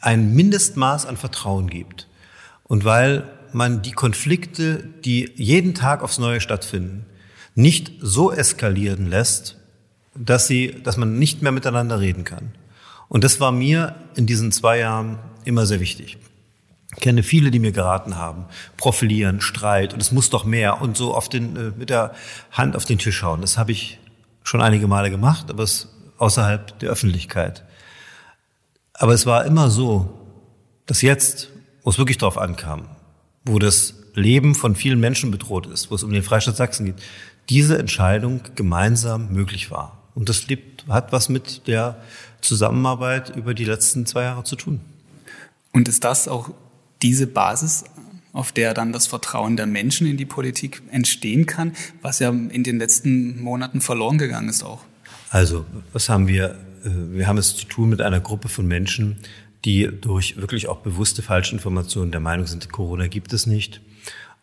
[0.00, 2.06] ein Mindestmaß an Vertrauen gibt
[2.62, 7.06] und weil man die Konflikte, die jeden Tag aufs Neue stattfinden,
[7.54, 9.56] nicht so eskalieren lässt,
[10.14, 12.52] dass sie, dass man nicht mehr miteinander reden kann.
[13.08, 16.18] Und das war mir in diesen zwei Jahren immer sehr wichtig.
[16.94, 18.46] Ich kenne viele, die mir geraten haben,
[18.76, 22.12] profilieren, Streit und es muss doch mehr und so auf den, äh, mit der
[22.50, 23.40] Hand auf den Tisch hauen.
[23.40, 23.98] Das habe ich
[24.42, 25.88] schon einige Male gemacht, aber es
[26.18, 27.64] außerhalb der Öffentlichkeit.
[28.92, 30.18] Aber es war immer so,
[30.86, 31.48] dass jetzt,
[31.82, 32.88] wo es wirklich darauf ankam,
[33.50, 36.96] wo das Leben von vielen Menschen bedroht ist, wo es um den Freistaat Sachsen geht,
[37.48, 39.98] diese Entscheidung gemeinsam möglich war.
[40.14, 40.46] Und das
[40.88, 42.00] hat was mit der
[42.40, 44.80] Zusammenarbeit über die letzten zwei Jahre zu tun.
[45.72, 46.50] Und ist das auch
[47.02, 47.84] diese Basis,
[48.32, 51.72] auf der dann das Vertrauen der Menschen in die Politik entstehen kann,
[52.02, 54.84] was ja in den letzten Monaten verloren gegangen ist auch?
[55.30, 56.56] Also, was haben wir?
[56.84, 59.16] Äh, wir haben es zu tun mit einer Gruppe von Menschen,
[59.64, 63.80] die durch wirklich auch bewusste Falschinformationen der Meinung sind, Corona gibt es nicht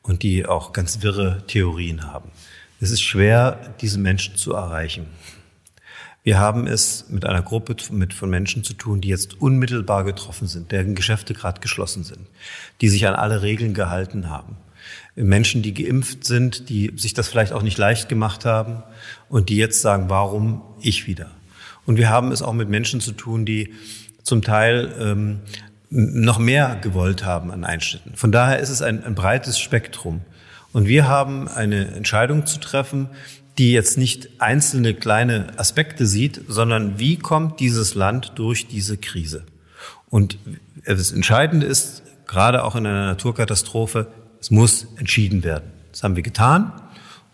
[0.02, 2.32] und die auch ganz wirre Theorien haben.
[2.80, 5.08] Es ist schwer, diese Menschen zu erreichen.
[6.24, 10.48] Wir haben es mit einer Gruppe mit, von Menschen zu tun, die jetzt unmittelbar getroffen
[10.48, 12.28] sind, deren Geschäfte gerade geschlossen sind,
[12.82, 14.58] die sich an alle Regeln gehalten haben.
[15.16, 18.84] Menschen, die geimpft sind, die sich das vielleicht auch nicht leicht gemacht haben
[19.30, 21.32] und die jetzt sagen, warum ich wieder?
[21.86, 23.74] Und wir haben es auch mit Menschen zu tun, die
[24.28, 25.40] zum Teil ähm,
[25.90, 28.12] noch mehr gewollt haben an Einschnitten.
[28.16, 30.22] Von daher ist es ein, ein breites Spektrum.
[30.74, 33.10] Und wir haben eine Entscheidung zu treffen,
[33.58, 39.46] die jetzt nicht einzelne kleine Aspekte sieht, sondern wie kommt dieses Land durch diese Krise?
[40.10, 40.38] Und
[40.86, 44.08] das Entscheidende ist, gerade auch in einer Naturkatastrophe,
[44.42, 45.72] es muss entschieden werden.
[45.94, 46.74] Das haben wir getan.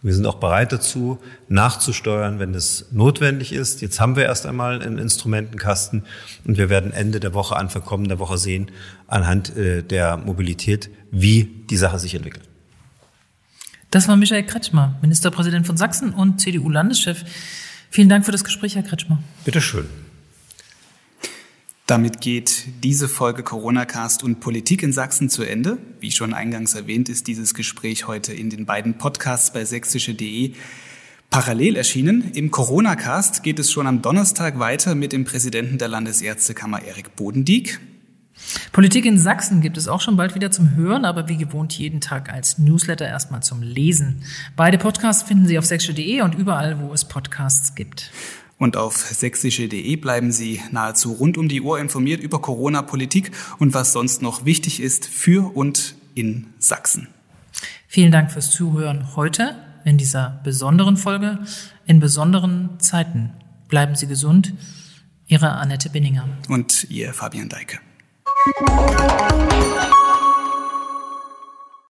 [0.04, 3.82] Wir sind auch bereit dazu, nachzusteuern, wenn es notwendig ist.
[3.82, 6.04] Jetzt haben wir erst einmal einen Instrumentenkasten
[6.46, 8.70] und wir werden Ende der Woche, Anfang kommender Woche sehen,
[9.08, 12.44] anhand äh, der Mobilität, wie die Sache sich entwickelt.
[13.92, 17.24] Das war Michael Kretschmer, Ministerpräsident von Sachsen und CDU-Landeschef.
[17.90, 19.20] Vielen Dank für das Gespräch, Herr Kretschmer.
[19.46, 19.86] Bitteschön.
[21.86, 25.78] Damit geht diese Folge Corona-Cast und Politik in Sachsen zu Ende.
[26.00, 30.54] Wie schon eingangs erwähnt, ist dieses Gespräch heute in den beiden Podcasts bei sächsische.de
[31.30, 32.32] parallel erschienen.
[32.36, 37.82] Im Corona-Cast geht es schon am Donnerstag weiter mit dem Präsidenten der Landesärztekammer Erik Bodendieck.
[38.72, 42.00] Politik in Sachsen gibt es auch schon bald wieder zum Hören, aber wie gewohnt jeden
[42.00, 44.24] Tag als Newsletter erstmal zum Lesen.
[44.56, 48.12] Beide Podcasts finden Sie auf sächsische.de und überall, wo es Podcasts gibt.
[48.64, 53.92] Und auf sächsische.de bleiben Sie nahezu rund um die Uhr informiert über Corona-Politik und was
[53.92, 57.10] sonst noch wichtig ist für und in Sachsen.
[57.90, 61.40] Vielen Dank fürs Zuhören heute in dieser besonderen Folge,
[61.88, 63.34] in besonderen Zeiten.
[63.68, 64.54] Bleiben Sie gesund
[65.28, 66.26] Ihre Annette Binninger.
[66.48, 67.80] Und Ihr Fabian Deike.